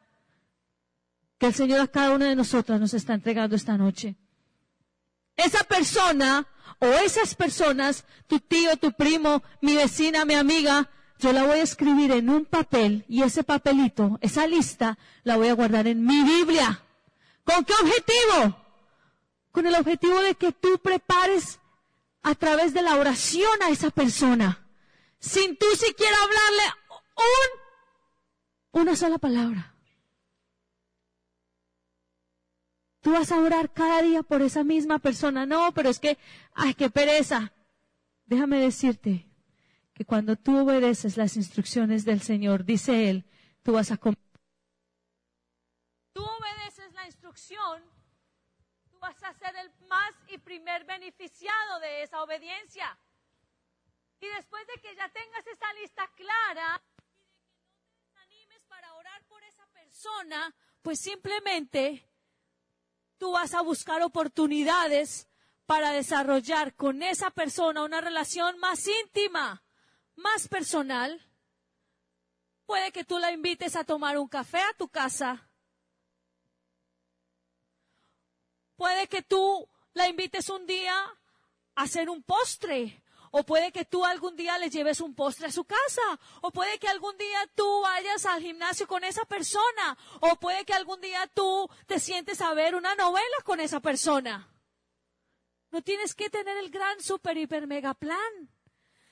que 1.41 1.47
el 1.47 1.55
Señor 1.55 1.81
a 1.81 1.89
cada 1.89 2.11
una 2.11 2.27
de 2.27 2.37
nosotras 2.37 2.79
nos 2.79 2.93
está 2.93 3.15
entregando 3.15 3.57
esta 3.57 3.79
noche. 3.79 4.15
Esa 5.37 5.65
persona 5.65 6.47
o 6.79 6.87
esas 6.87 7.35
personas, 7.35 8.05
tu 8.27 8.41
tío, 8.41 8.77
tu 8.77 8.93
primo, 8.93 9.43
mi 9.63 9.75
vecina, 9.75 10.27
mi 10.27 10.35
amiga, 10.35 10.91
yo 11.19 11.33
la 11.33 11.45
voy 11.45 11.61
a 11.61 11.63
escribir 11.63 12.13
en 12.13 12.29
un 12.29 12.45
papel 12.45 13.07
y 13.09 13.23
ese 13.23 13.43
papelito, 13.43 14.19
esa 14.21 14.47
lista, 14.47 14.99
la 15.25 15.39
voy 15.39 15.49
a 15.49 15.55
guardar 15.55 15.87
en 15.87 16.05
mi 16.05 16.23
Biblia. 16.25 16.83
¿Con 17.43 17.65
qué 17.65 17.73
objetivo? 17.73 18.57
Con 19.51 19.67
el 19.67 19.75
objetivo 19.77 20.21
de 20.21 20.35
que 20.35 20.53
tú 20.53 20.79
prepares 20.83 21.59
a 22.23 22.35
través 22.35 22.75
de 22.75 22.83
la 22.83 22.97
oración 22.97 23.63
a 23.63 23.71
esa 23.71 23.89
persona, 23.89 24.69
sin 25.19 25.57
tú 25.57 25.67
siquiera 25.75 26.17
hablarle 26.23 26.75
un, 28.75 28.83
una 28.83 28.95
sola 28.95 29.17
palabra. 29.17 29.75
Tú 33.01 33.13
vas 33.13 33.33
a 33.33 33.41
orar 33.41 33.73
cada 33.73 34.03
día 34.03 34.23
por 34.23 34.43
esa 34.43 34.63
misma 34.63 34.99
persona. 34.99 35.47
No, 35.47 35.73
pero 35.73 35.89
es 35.89 35.99
que, 35.99 36.19
ay, 36.55 36.75
qué 36.75 36.91
pereza. 36.91 37.53
Déjame 38.27 38.61
decirte 38.61 39.27
que 39.95 40.05
cuando 40.05 40.37
tú 40.37 40.59
obedeces 40.59 41.17
las 41.17 41.37
instrucciones 41.37 42.05
del 42.05 42.21
Señor, 42.21 42.65
dice 42.65 43.09
Él, 43.09 43.25
tú 43.63 43.73
vas 43.73 43.91
a. 43.91 43.97
Tú 43.97 44.13
obedeces 46.23 46.93
la 46.93 47.07
instrucción, 47.07 47.83
tú 48.91 48.99
vas 48.99 49.23
a 49.23 49.33
ser 49.35 49.57
el 49.57 49.71
más 49.89 50.15
y 50.29 50.39
primer 50.39 50.85
beneficiado 50.85 51.81
de 51.81 52.03
esa 52.03 52.23
obediencia. 52.23 52.99
Y 54.21 54.27
después 54.27 54.67
de 54.67 54.75
que 54.83 54.95
ya 54.95 55.09
tengas 55.09 55.47
esa 55.47 55.73
lista 55.81 56.07
clara 56.15 56.83
y 57.19 57.25
de 57.25 57.39
que 57.39 57.63
no 57.63 57.79
te 57.81 57.95
desanimes 57.95 58.63
para 58.69 58.95
orar 58.95 59.25
por 59.25 59.43
esa 59.45 59.67
persona, 59.69 60.55
pues 60.83 61.01
simplemente 61.01 62.10
tú 63.21 63.33
vas 63.33 63.53
a 63.53 63.61
buscar 63.61 64.03
oportunidades 64.03 65.29
para 65.67 65.93
desarrollar 65.93 66.75
con 66.75 67.03
esa 67.03 67.31
persona 67.31 67.85
una 67.85 68.01
relación 68.01 68.59
más 68.59 68.81
íntima, 68.89 69.63
más 70.17 70.49
personal. 70.49 71.21
Puede 72.65 72.93
que 72.93 73.05
tú 73.05 73.19
la 73.19 73.31
invites 73.31 73.77
a 73.77 73.85
tomar 73.85 74.17
un 74.17 74.27
café 74.27 74.61
a 74.63 74.73
tu 74.73 74.89
casa. 74.89 75.51
Puede 78.75 79.07
que 79.07 79.21
tú 79.21 79.69
la 79.93 80.09
invites 80.09 80.49
un 80.49 80.67
día 80.67 80.97
a 81.75 81.83
hacer 81.83 82.09
un 82.09 82.23
postre. 82.23 83.00
O 83.31 83.45
puede 83.45 83.71
que 83.71 83.85
tú 83.85 84.05
algún 84.05 84.35
día 84.37 84.59
le 84.59 84.71
lleves 84.71 85.01
un 85.01 85.15
postre 85.15 85.47
a 85.47 85.53
su 85.53 85.65
casa. 85.65 86.03
O 86.41 86.51
puede 86.51 86.79
que 86.79 86.89
algún 86.89 87.17
día 87.17 87.39
tú 87.55 87.81
vayas 87.83 88.27
al 88.27 88.43
gimnasio 88.43 88.87
con 88.87 89.05
esa 89.05 89.25
persona. 89.25 89.97
O 90.21 90.37
puede 90.37 90.65
que 90.65 90.75
algún 90.75 91.01
día 91.01 91.29
tú 91.33 91.69
te 91.87 92.01
sientes 92.01 92.41
a 92.41 92.53
ver 92.55 92.75
una 92.75 92.95
novela 92.95 93.37
con 93.45 93.61
esa 93.61 93.81
persona. 93.81 94.49
No 95.71 95.83
tienes 95.83 96.15
que 96.15 96.29
tener 96.29 96.57
el 96.57 96.71
gran 96.71 97.01
super 97.01 97.37
hiper 97.37 97.67
mega 97.67 97.95
plan. 97.95 98.51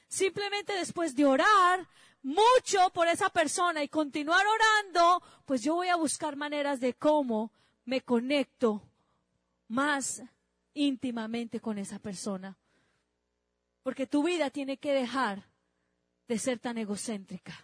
Simplemente 0.08 0.72
después 0.72 1.14
de 1.14 1.24
orar 1.24 1.88
mucho 2.22 2.90
por 2.92 3.06
esa 3.06 3.28
persona 3.30 3.82
y 3.84 3.88
continuar 3.88 4.44
orando, 4.46 5.22
pues 5.44 5.62
yo 5.62 5.74
voy 5.74 5.88
a 5.88 5.96
buscar 5.96 6.34
maneras 6.34 6.80
de 6.80 6.94
cómo 6.94 7.52
me 7.84 8.00
conecto 8.00 8.82
más 9.68 10.22
íntimamente 10.74 11.60
con 11.60 11.78
esa 11.78 11.98
persona. 11.98 12.58
Porque 13.88 14.06
tu 14.06 14.22
vida 14.22 14.50
tiene 14.50 14.76
que 14.76 14.92
dejar 14.92 15.48
de 16.28 16.38
ser 16.38 16.58
tan 16.58 16.76
egocéntrica. 16.76 17.54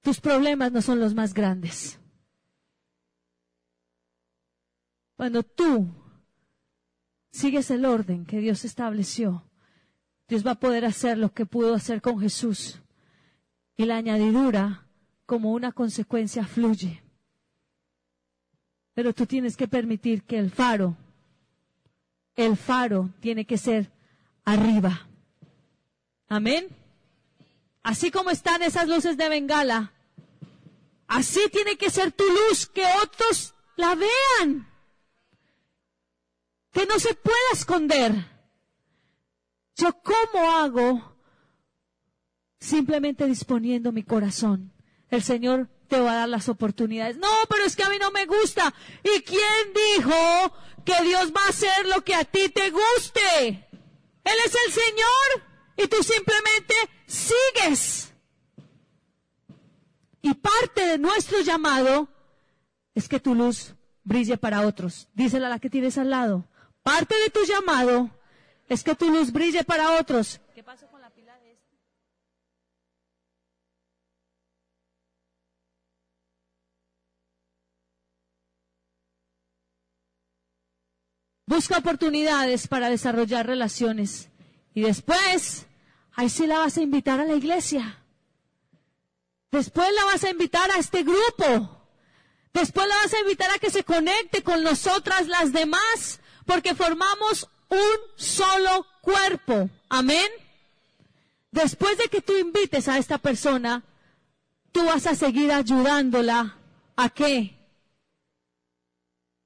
Tus 0.00 0.20
problemas 0.20 0.72
no 0.72 0.82
son 0.82 0.98
los 0.98 1.14
más 1.14 1.32
grandes. 1.32 2.00
Cuando 5.14 5.44
tú 5.44 5.86
sigues 7.30 7.70
el 7.70 7.84
orden 7.84 8.26
que 8.26 8.40
Dios 8.40 8.64
estableció, 8.64 9.48
Dios 10.26 10.44
va 10.44 10.50
a 10.50 10.58
poder 10.58 10.84
hacer 10.86 11.18
lo 11.18 11.32
que 11.32 11.46
pudo 11.46 11.72
hacer 11.72 12.02
con 12.02 12.18
Jesús. 12.18 12.80
Y 13.76 13.84
la 13.84 13.96
añadidura, 13.96 14.88
como 15.24 15.52
una 15.52 15.70
consecuencia, 15.70 16.44
fluye. 16.48 17.00
Pero 18.92 19.14
tú 19.14 19.24
tienes 19.24 19.56
que 19.56 19.68
permitir 19.68 20.24
que 20.24 20.36
el 20.36 20.50
faro, 20.50 20.96
el 22.34 22.56
faro 22.56 23.10
tiene 23.20 23.44
que 23.44 23.56
ser 23.56 23.94
arriba. 24.46 25.06
Amén. 26.28 26.68
Así 27.82 28.10
como 28.10 28.30
están 28.30 28.62
esas 28.62 28.88
luces 28.88 29.18
de 29.18 29.28
bengala, 29.28 29.92
así 31.06 31.40
tiene 31.52 31.76
que 31.76 31.90
ser 31.90 32.12
tu 32.12 32.24
luz, 32.24 32.66
que 32.66 32.84
otros 33.02 33.54
la 33.76 33.94
vean. 33.94 34.66
Que 36.72 36.86
no 36.86 36.98
se 36.98 37.14
pueda 37.14 37.36
esconder. 37.52 38.12
Yo 39.76 40.00
cómo 40.02 40.50
hago 40.52 41.16
simplemente 42.58 43.26
disponiendo 43.26 43.92
mi 43.92 44.02
corazón. 44.02 44.72
El 45.10 45.22
Señor 45.22 45.68
te 45.88 46.00
va 46.00 46.12
a 46.12 46.16
dar 46.16 46.28
las 46.28 46.48
oportunidades. 46.48 47.16
No, 47.16 47.28
pero 47.48 47.64
es 47.64 47.76
que 47.76 47.84
a 47.84 47.90
mí 47.90 47.98
no 47.98 48.10
me 48.10 48.26
gusta. 48.26 48.74
¿Y 49.02 49.20
quién 49.22 49.72
dijo 49.96 50.52
que 50.84 51.04
Dios 51.04 51.32
va 51.34 51.44
a 51.46 51.50
hacer 51.50 51.86
lo 51.86 52.02
que 52.02 52.14
a 52.14 52.24
ti 52.24 52.48
te 52.48 52.70
guste? 52.70 53.65
Él 54.26 54.34
es 54.44 54.56
el 54.66 54.72
Señor 54.72 55.28
y 55.76 55.86
tú 55.86 56.02
simplemente 56.02 56.74
sigues. 57.06 58.12
Y 60.20 60.34
parte 60.34 60.84
de 60.84 60.98
nuestro 60.98 61.40
llamado 61.42 62.08
es 62.92 63.08
que 63.08 63.20
tu 63.20 63.36
luz 63.36 63.76
brille 64.02 64.36
para 64.36 64.66
otros. 64.66 65.08
Dísela 65.14 65.46
a 65.46 65.50
la 65.50 65.60
que 65.60 65.70
tienes 65.70 65.96
al 65.96 66.10
lado. 66.10 66.44
Parte 66.82 67.14
de 67.14 67.30
tu 67.30 67.44
llamado 67.44 68.10
es 68.68 68.82
que 68.82 68.96
tu 68.96 69.10
luz 69.10 69.32
brille 69.32 69.62
para 69.62 70.00
otros. 70.00 70.40
¿Qué 70.56 70.64
con 70.90 71.00
la 71.00 71.10
pila 71.10 71.38
de 71.38 71.52
este? 71.52 71.76
Busca 81.46 81.78
oportunidades 81.78 82.66
para 82.66 82.90
desarrollar 82.90 83.46
relaciones. 83.46 84.28
Y 84.74 84.82
después, 84.82 85.66
ahí 86.14 86.28
sí 86.28 86.46
la 86.46 86.58
vas 86.58 86.76
a 86.76 86.82
invitar 86.82 87.20
a 87.20 87.24
la 87.24 87.34
iglesia. 87.34 88.02
Después 89.52 89.88
la 89.94 90.04
vas 90.06 90.24
a 90.24 90.30
invitar 90.30 90.70
a 90.72 90.78
este 90.78 91.04
grupo. 91.04 91.88
Después 92.52 92.88
la 92.88 92.96
vas 92.96 93.14
a 93.14 93.20
invitar 93.20 93.50
a 93.50 93.58
que 93.58 93.70
se 93.70 93.84
conecte 93.84 94.42
con 94.42 94.62
nosotras 94.64 95.28
las 95.28 95.52
demás, 95.52 96.20
porque 96.46 96.74
formamos 96.74 97.48
un 97.68 97.98
solo 98.16 98.86
cuerpo. 99.00 99.70
Amén. 99.88 100.28
Después 101.52 101.96
de 101.96 102.08
que 102.08 102.20
tú 102.20 102.36
invites 102.36 102.88
a 102.88 102.98
esta 102.98 103.18
persona, 103.18 103.84
tú 104.72 104.84
vas 104.84 105.06
a 105.06 105.14
seguir 105.14 105.52
ayudándola 105.52 106.58
a 106.96 107.08
qué? 107.08 107.56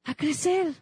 A 0.05 0.15
crecer. 0.15 0.75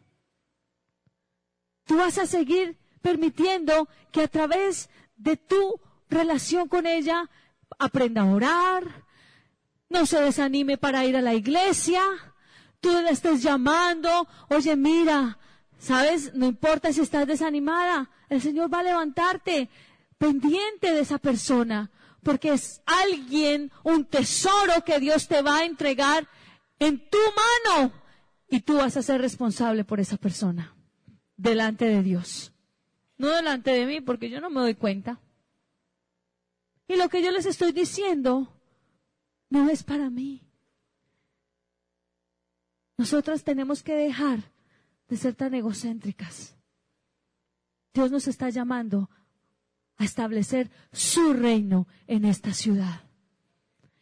Tú 1.89 1.97
vas 1.97 2.19
a 2.19 2.27
seguir 2.27 2.77
permitiendo 3.01 3.89
que 4.13 4.21
a 4.21 4.29
través 4.29 4.91
de 5.17 5.39
tu 5.39 5.81
relación 6.11 6.69
con 6.69 6.87
ella 6.87 7.31
aprenda 7.79 8.21
a 8.21 8.27
orar, 8.27 9.07
no 9.89 10.05
se 10.05 10.21
desanime 10.21 10.77
para 10.77 11.07
ir 11.07 11.17
a 11.17 11.23
la 11.23 11.33
iglesia, 11.33 12.03
tú 12.81 12.91
le 12.91 13.09
estés 13.09 13.43
llamando, 13.43 14.29
oye, 14.51 14.77
mira, 14.77 15.39
sabes, 15.79 16.35
no 16.35 16.45
importa 16.45 16.93
si 16.93 17.01
estás 17.01 17.27
desanimada, 17.27 18.11
el 18.29 18.43
Señor 18.43 18.73
va 18.73 18.81
a 18.81 18.91
levantarte 18.91 19.71
pendiente 20.19 20.93
de 20.93 21.01
esa 21.01 21.17
persona, 21.17 21.91
porque 22.23 22.53
es 22.53 22.83
alguien, 22.85 23.73
un 23.83 24.05
tesoro 24.05 24.85
que 24.85 25.01
Dios 25.01 25.27
te 25.27 25.41
va 25.41 25.61
a 25.61 25.65
entregar 25.65 26.29
en 26.79 26.99
tu 27.09 27.19
mano 27.73 27.93
y 28.51 28.61
tú 28.61 28.77
vas 28.77 28.99
a 28.99 29.03
ser 29.03 29.23
responsable 29.23 29.85
por 29.85 30.01
esa 30.01 30.19
persona 30.19 30.75
delante 31.39 31.87
de 31.87 32.03
Dios. 32.03 32.53
No 33.17 33.29
delante 33.29 33.71
de 33.71 33.87
mí, 33.87 34.03
porque 34.03 34.29
yo 34.29 34.43
no 34.43 34.51
me 34.51 34.61
doy 34.61 34.75
cuenta. 34.75 35.19
Y 36.87 36.97
lo 36.97 37.09
que 37.09 37.23
yo 37.23 37.31
les 37.31 37.47
estoy 37.47 37.73
diciendo 37.73 38.53
no 39.49 39.71
es 39.71 39.83
para 39.83 40.11
mí. 40.11 40.43
Nosotras 42.99 43.45
tenemos 43.45 43.83
que 43.83 43.95
dejar 43.95 44.53
de 45.09 45.17
ser 45.17 45.35
tan 45.35 45.55
egocéntricas. 45.55 46.57
Dios 47.95 48.11
nos 48.11 48.29
está 48.29 48.51
llamando 48.51 49.09
a 49.97 50.05
establecer 50.05 50.71
su 50.93 51.33
reino 51.33 51.89
en 52.07 52.25
esta 52.25 52.53
ciudad. 52.53 53.03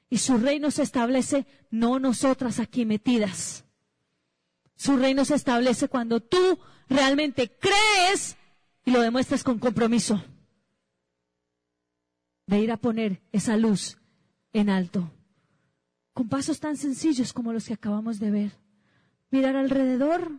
Y 0.09 0.19
su 0.19 0.39
reino 0.39 0.71
se 0.71 0.83
establece 0.83 1.47
no 1.71 1.99
nosotras 1.99 2.61
aquí 2.61 2.85
metidas. 2.85 3.65
Su 4.77 4.97
reino 4.97 5.25
se 5.25 5.35
establece 5.35 5.89
cuando 5.89 6.21
tú 6.21 6.59
realmente 6.89 7.51
crees 7.51 8.37
y 8.85 8.91
lo 8.91 9.01
demuestras 9.01 9.43
con 9.43 9.59
compromiso 9.59 10.23
de 12.47 12.61
ir 12.61 12.71
a 12.71 12.77
poner 12.77 13.21
esa 13.33 13.57
luz 13.57 13.99
en 14.53 14.71
alto. 14.71 15.11
Con 16.13 16.29
pasos 16.29 16.61
tan 16.61 16.77
sencillos 16.77 17.33
como 17.33 17.53
los 17.53 17.67
que 17.67 17.75
acabamos 17.75 18.21
de 18.21 18.31
ver. 18.31 18.53
Mirar 19.31 19.57
alrededor, 19.57 20.31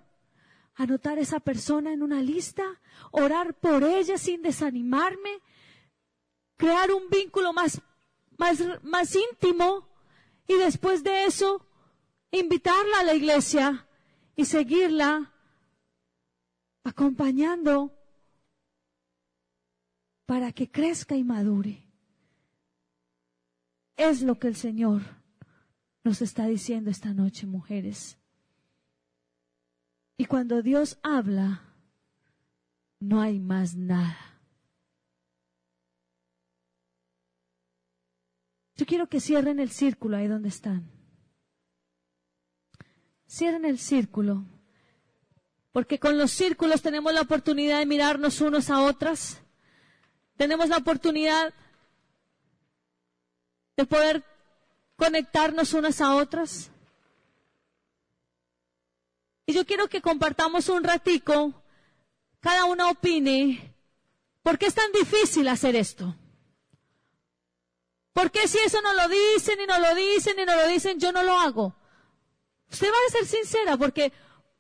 anotar 0.76 1.20
esa 1.20 1.40
persona 1.40 1.92
en 1.92 2.02
una 2.02 2.22
lista, 2.22 2.64
orar 3.12 3.54
por 3.56 3.84
ella 3.84 4.18
sin 4.18 4.42
desanimarme, 4.42 5.42
crear 6.56 6.92
un 6.92 7.10
vínculo 7.10 7.52
más, 7.54 7.82
más, 8.38 8.64
más 8.84 9.16
íntimo 9.16 9.88
y 10.48 10.56
después 10.56 11.04
de 11.04 11.26
eso 11.26 11.66
invitarla 12.32 13.02
a 13.02 13.04
la 13.04 13.14
iglesia 13.14 13.88
y 14.36 14.46
seguirla 14.46 15.34
acompañando 16.88 17.94
para 20.26 20.52
que 20.52 20.70
crezca 20.70 21.16
y 21.16 21.24
madure. 21.24 21.84
Es 23.96 24.22
lo 24.22 24.40
que 24.40 24.48
el 24.48 24.56
Señor 24.56 25.02
nos 26.04 26.22
está 26.22 26.48
diciendo 26.48 26.90
esta 26.90 27.14
noche, 27.14 27.46
mujeres. 27.46 28.18
Y 30.18 30.26
cuando 30.26 30.62
Dios 30.62 31.00
habla, 31.04 31.64
no 33.00 33.22
hay 33.22 33.40
más 33.40 33.76
nada. 33.76 34.18
Yo 38.76 38.86
quiero 38.86 39.08
que 39.08 39.20
cierren 39.20 39.60
el 39.60 39.72
círculo 39.72 40.18
ahí 40.18 40.28
donde 40.28 40.50
están. 40.50 40.90
Cierren 43.28 43.66
el 43.66 43.80
círculo. 43.80 44.46
Porque 45.78 46.00
con 46.00 46.18
los 46.18 46.32
círculos 46.32 46.82
tenemos 46.82 47.14
la 47.14 47.22
oportunidad 47.22 47.78
de 47.78 47.86
mirarnos 47.86 48.42
unos 48.42 48.72
a 48.72 48.82
otras. 48.82 49.40
Tenemos 50.36 50.70
la 50.70 50.78
oportunidad 50.78 51.54
de 53.76 53.86
poder 53.86 54.24
conectarnos 54.96 55.74
unas 55.74 56.02
a 56.02 56.16
otras. 56.16 56.72
Y 59.46 59.54
yo 59.54 59.68
quiero 59.68 59.88
que 59.88 60.02
compartamos 60.02 60.68
un 60.68 60.84
ratico, 60.84 61.54
cada 62.40 62.66
una 62.66 62.90
opine, 62.90 63.72
¿por 64.42 64.58
qué 64.58 64.66
es 64.66 64.74
tan 64.74 64.92
difícil 64.94 65.48
hacer 65.48 65.76
esto? 65.76 66.16
¿Por 68.14 68.32
qué 68.32 68.48
si 68.48 68.58
eso 68.66 68.82
no 68.82 68.96
lo 68.96 69.08
dicen 69.10 69.62
y 69.62 69.68
no 69.68 69.78
lo 69.78 69.94
dicen 69.94 70.40
y 70.40 70.44
no 70.44 70.56
lo 70.56 70.66
dicen, 70.70 71.00
yo 71.00 71.12
no 71.12 71.22
lo 71.22 71.38
hago? 71.38 71.76
Usted 72.72 72.88
va 72.88 72.98
a 73.10 73.12
ser 73.12 73.28
sincera, 73.28 73.78
porque 73.78 74.12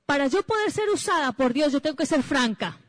para 0.07 0.27
yo 0.27 0.41
poder 0.41 0.71
ser 0.71 0.89
usada 0.89 1.33
por 1.33 1.53
Dios, 1.53 1.73
yo 1.73 1.81
tengo 1.81 1.97
que 1.97 2.05
ser 2.05 2.23
franca. 2.23 2.79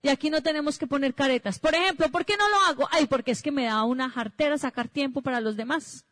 Y 0.00 0.08
aquí 0.08 0.30
no 0.30 0.42
tenemos 0.42 0.78
que 0.78 0.86
poner 0.86 1.14
caretas. 1.14 1.58
Por 1.58 1.74
ejemplo, 1.74 2.08
¿por 2.10 2.24
qué 2.24 2.38
no 2.38 2.48
lo 2.48 2.60
hago? 2.62 2.88
Ay, 2.90 3.06
porque 3.06 3.32
es 3.32 3.42
que 3.42 3.52
me 3.52 3.66
da 3.66 3.84
una 3.84 4.08
jartera 4.08 4.56
sacar 4.56 4.88
tiempo 4.88 5.20
para 5.20 5.42
los 5.42 5.56
demás. 5.56 6.06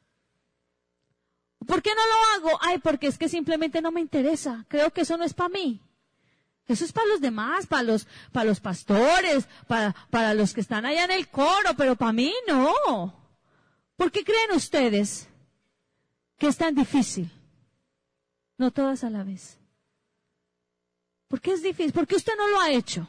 ¿Por 1.67 1.81
qué 1.81 1.91
no 1.95 2.03
lo 2.05 2.49
hago? 2.49 2.59
Ay, 2.61 2.79
porque 2.81 3.07
es 3.07 3.17
que 3.17 3.31
simplemente 3.31 3.81
no 3.81 3.93
me 3.93 4.03
interesa. 4.03 4.67
Creo 4.69 4.91
que 4.91 5.01
eso 5.01 5.17
no 5.17 5.25
es 5.25 5.33
para 5.33 5.49
mí. 5.49 5.81
Eso 6.69 6.85
es 6.85 6.93
para 6.93 7.07
los 7.07 7.23
demás, 7.23 7.67
para 7.67 7.83
los, 7.83 8.07
para 8.31 8.45
los 8.45 8.61
pastores, 8.61 9.49
para, 9.67 9.95
para 10.11 10.35
los 10.35 10.53
que 10.53 10.61
están 10.61 10.85
allá 10.85 11.05
en 11.05 11.13
el 11.13 11.29
coro, 11.29 11.71
pero 11.79 11.97
para 11.97 12.13
mí 12.13 12.35
no. 12.47 13.15
¿Por 13.97 14.13
qué 14.13 14.23
creen 14.23 14.53
ustedes 14.53 15.29
que 16.37 16.49
es 16.49 16.59
tan 16.59 16.75
difícil? 16.75 17.31
No 18.59 18.71
todas 18.71 19.03
a 19.03 19.09
la 19.09 19.25
vez. 19.25 19.59
¿Por 21.29 21.41
qué 21.41 21.53
es 21.53 21.63
difícil? 21.63 21.93
¿Por 21.93 22.07
qué 22.07 22.17
usted 22.17 22.33
no 22.37 22.49
lo 22.49 22.61
ha 22.61 22.71
hecho? 22.71 23.09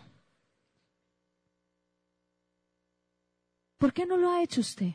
¿Por 3.78 3.94
qué 3.94 4.06
no 4.06 4.18
lo 4.18 4.32
ha 4.32 4.42
hecho 4.42 4.62
usted? 4.62 4.94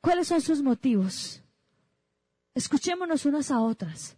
¿Cuáles 0.00 0.28
son 0.28 0.40
sus 0.40 0.62
motivos? 0.62 1.42
Escuchémonos 2.54 3.24
unas 3.26 3.50
a 3.50 3.60
otras, 3.60 4.16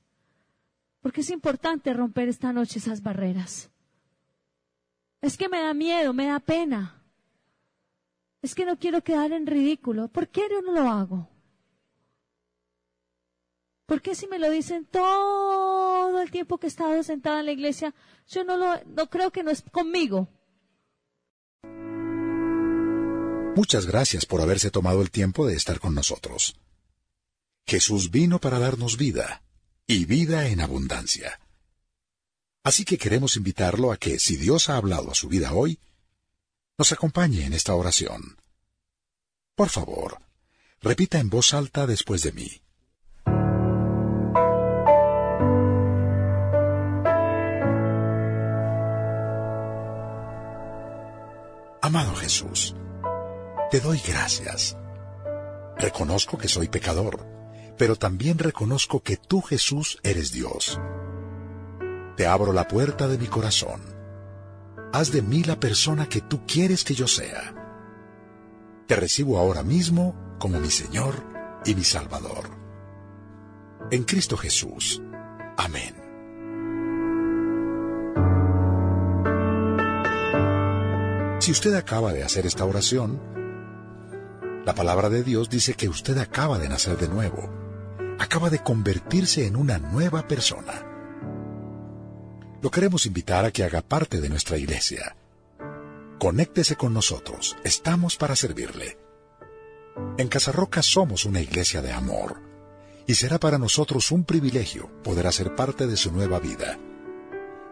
porque 1.00 1.20
es 1.20 1.30
importante 1.30 1.92
romper 1.92 2.28
esta 2.28 2.52
noche 2.52 2.78
esas 2.78 3.02
barreras. 3.02 3.70
Es 5.20 5.36
que 5.36 5.48
me 5.48 5.60
da 5.60 5.74
miedo, 5.74 6.12
me 6.12 6.26
da 6.26 6.38
pena. 6.40 7.02
Es 8.42 8.54
que 8.54 8.64
no 8.64 8.78
quiero 8.78 9.02
quedar 9.02 9.32
en 9.32 9.46
ridículo. 9.46 10.08
¿Por 10.08 10.28
qué 10.28 10.42
yo 10.50 10.62
no 10.62 10.72
lo 10.72 10.88
hago? 10.88 11.28
¿Por 13.86 14.02
qué 14.02 14.16
si 14.16 14.26
me 14.26 14.40
lo 14.40 14.50
dicen 14.50 14.84
todo 14.86 16.20
el 16.20 16.30
tiempo 16.32 16.58
que 16.58 16.66
he 16.66 16.68
estado 16.68 17.00
sentada 17.04 17.40
en 17.40 17.46
la 17.46 17.52
iglesia, 17.52 17.94
yo 18.28 18.42
no 18.42 18.56
lo, 18.56 18.82
no 18.84 19.08
creo 19.08 19.30
que 19.30 19.44
no 19.44 19.50
es 19.52 19.62
conmigo? 19.62 20.28
Muchas 23.54 23.86
gracias 23.86 24.26
por 24.26 24.42
haberse 24.42 24.70
tomado 24.70 25.00
el 25.00 25.10
tiempo 25.10 25.46
de 25.46 25.54
estar 25.54 25.78
con 25.78 25.94
nosotros. 25.94 26.56
Jesús 27.64 28.10
vino 28.10 28.40
para 28.40 28.58
darnos 28.58 28.96
vida, 28.96 29.42
y 29.86 30.04
vida 30.04 30.48
en 30.48 30.60
abundancia. 30.60 31.40
Así 32.64 32.84
que 32.84 32.98
queremos 32.98 33.36
invitarlo 33.36 33.92
a 33.92 33.96
que, 33.96 34.18
si 34.18 34.36
Dios 34.36 34.68
ha 34.68 34.76
hablado 34.76 35.12
a 35.12 35.14
su 35.14 35.28
vida 35.28 35.52
hoy, 35.52 35.78
nos 36.76 36.92
acompañe 36.92 37.46
en 37.46 37.52
esta 37.52 37.74
oración. 37.74 38.36
Por 39.54 39.68
favor, 39.68 40.18
repita 40.80 41.18
en 41.18 41.30
voz 41.30 41.54
alta 41.54 41.86
después 41.86 42.22
de 42.22 42.32
mí. 42.32 42.65
Amado 51.86 52.16
Jesús, 52.16 52.74
te 53.70 53.78
doy 53.78 54.02
gracias. 54.04 54.76
Reconozco 55.78 56.36
que 56.36 56.48
soy 56.48 56.66
pecador, 56.66 57.24
pero 57.78 57.94
también 57.94 58.38
reconozco 58.38 59.04
que 59.04 59.16
tú, 59.16 59.40
Jesús, 59.40 60.00
eres 60.02 60.32
Dios. 60.32 60.80
Te 62.16 62.26
abro 62.26 62.52
la 62.52 62.66
puerta 62.66 63.06
de 63.06 63.18
mi 63.18 63.28
corazón. 63.28 63.82
Haz 64.92 65.12
de 65.12 65.22
mí 65.22 65.44
la 65.44 65.60
persona 65.60 66.08
que 66.08 66.20
tú 66.22 66.44
quieres 66.44 66.82
que 66.82 66.94
yo 66.94 67.06
sea. 67.06 67.54
Te 68.88 68.96
recibo 68.96 69.38
ahora 69.38 69.62
mismo 69.62 70.36
como 70.40 70.58
mi 70.58 70.72
Señor 70.72 71.14
y 71.64 71.76
mi 71.76 71.84
Salvador. 71.84 72.50
En 73.92 74.02
Cristo 74.02 74.36
Jesús. 74.36 75.00
Amén. 75.56 76.05
Si 81.46 81.52
usted 81.52 81.74
acaba 81.74 82.12
de 82.12 82.24
hacer 82.24 82.44
esta 82.44 82.64
oración, 82.64 83.20
la 84.64 84.74
palabra 84.74 85.08
de 85.10 85.22
Dios 85.22 85.48
dice 85.48 85.74
que 85.74 85.88
usted 85.88 86.18
acaba 86.18 86.58
de 86.58 86.68
nacer 86.68 86.98
de 86.98 87.06
nuevo. 87.06 87.48
acaba 88.18 88.50
de 88.50 88.64
convertirse 88.64 89.46
en 89.46 89.54
una 89.54 89.78
nueva 89.78 90.26
persona. 90.26 90.72
Lo 92.60 92.68
queremos 92.72 93.06
invitar 93.06 93.44
a 93.44 93.52
que 93.52 93.62
haga 93.62 93.80
parte 93.80 94.20
de 94.20 94.28
nuestra 94.28 94.58
iglesia. 94.58 95.14
Conéctese 96.18 96.74
con 96.74 96.92
nosotros, 96.92 97.56
estamos 97.62 98.16
para 98.16 98.34
servirle. 98.34 98.98
En 100.18 100.26
Casarroca 100.26 100.82
somos 100.82 101.26
una 101.26 101.40
iglesia 101.40 101.80
de 101.80 101.92
amor 101.92 102.42
y 103.06 103.14
será 103.14 103.38
para 103.38 103.58
nosotros 103.58 104.10
un 104.10 104.24
privilegio 104.24 104.90
poder 105.04 105.28
hacer 105.28 105.54
parte 105.54 105.86
de 105.86 105.96
su 105.96 106.10
nueva 106.10 106.40
vida. 106.40 106.76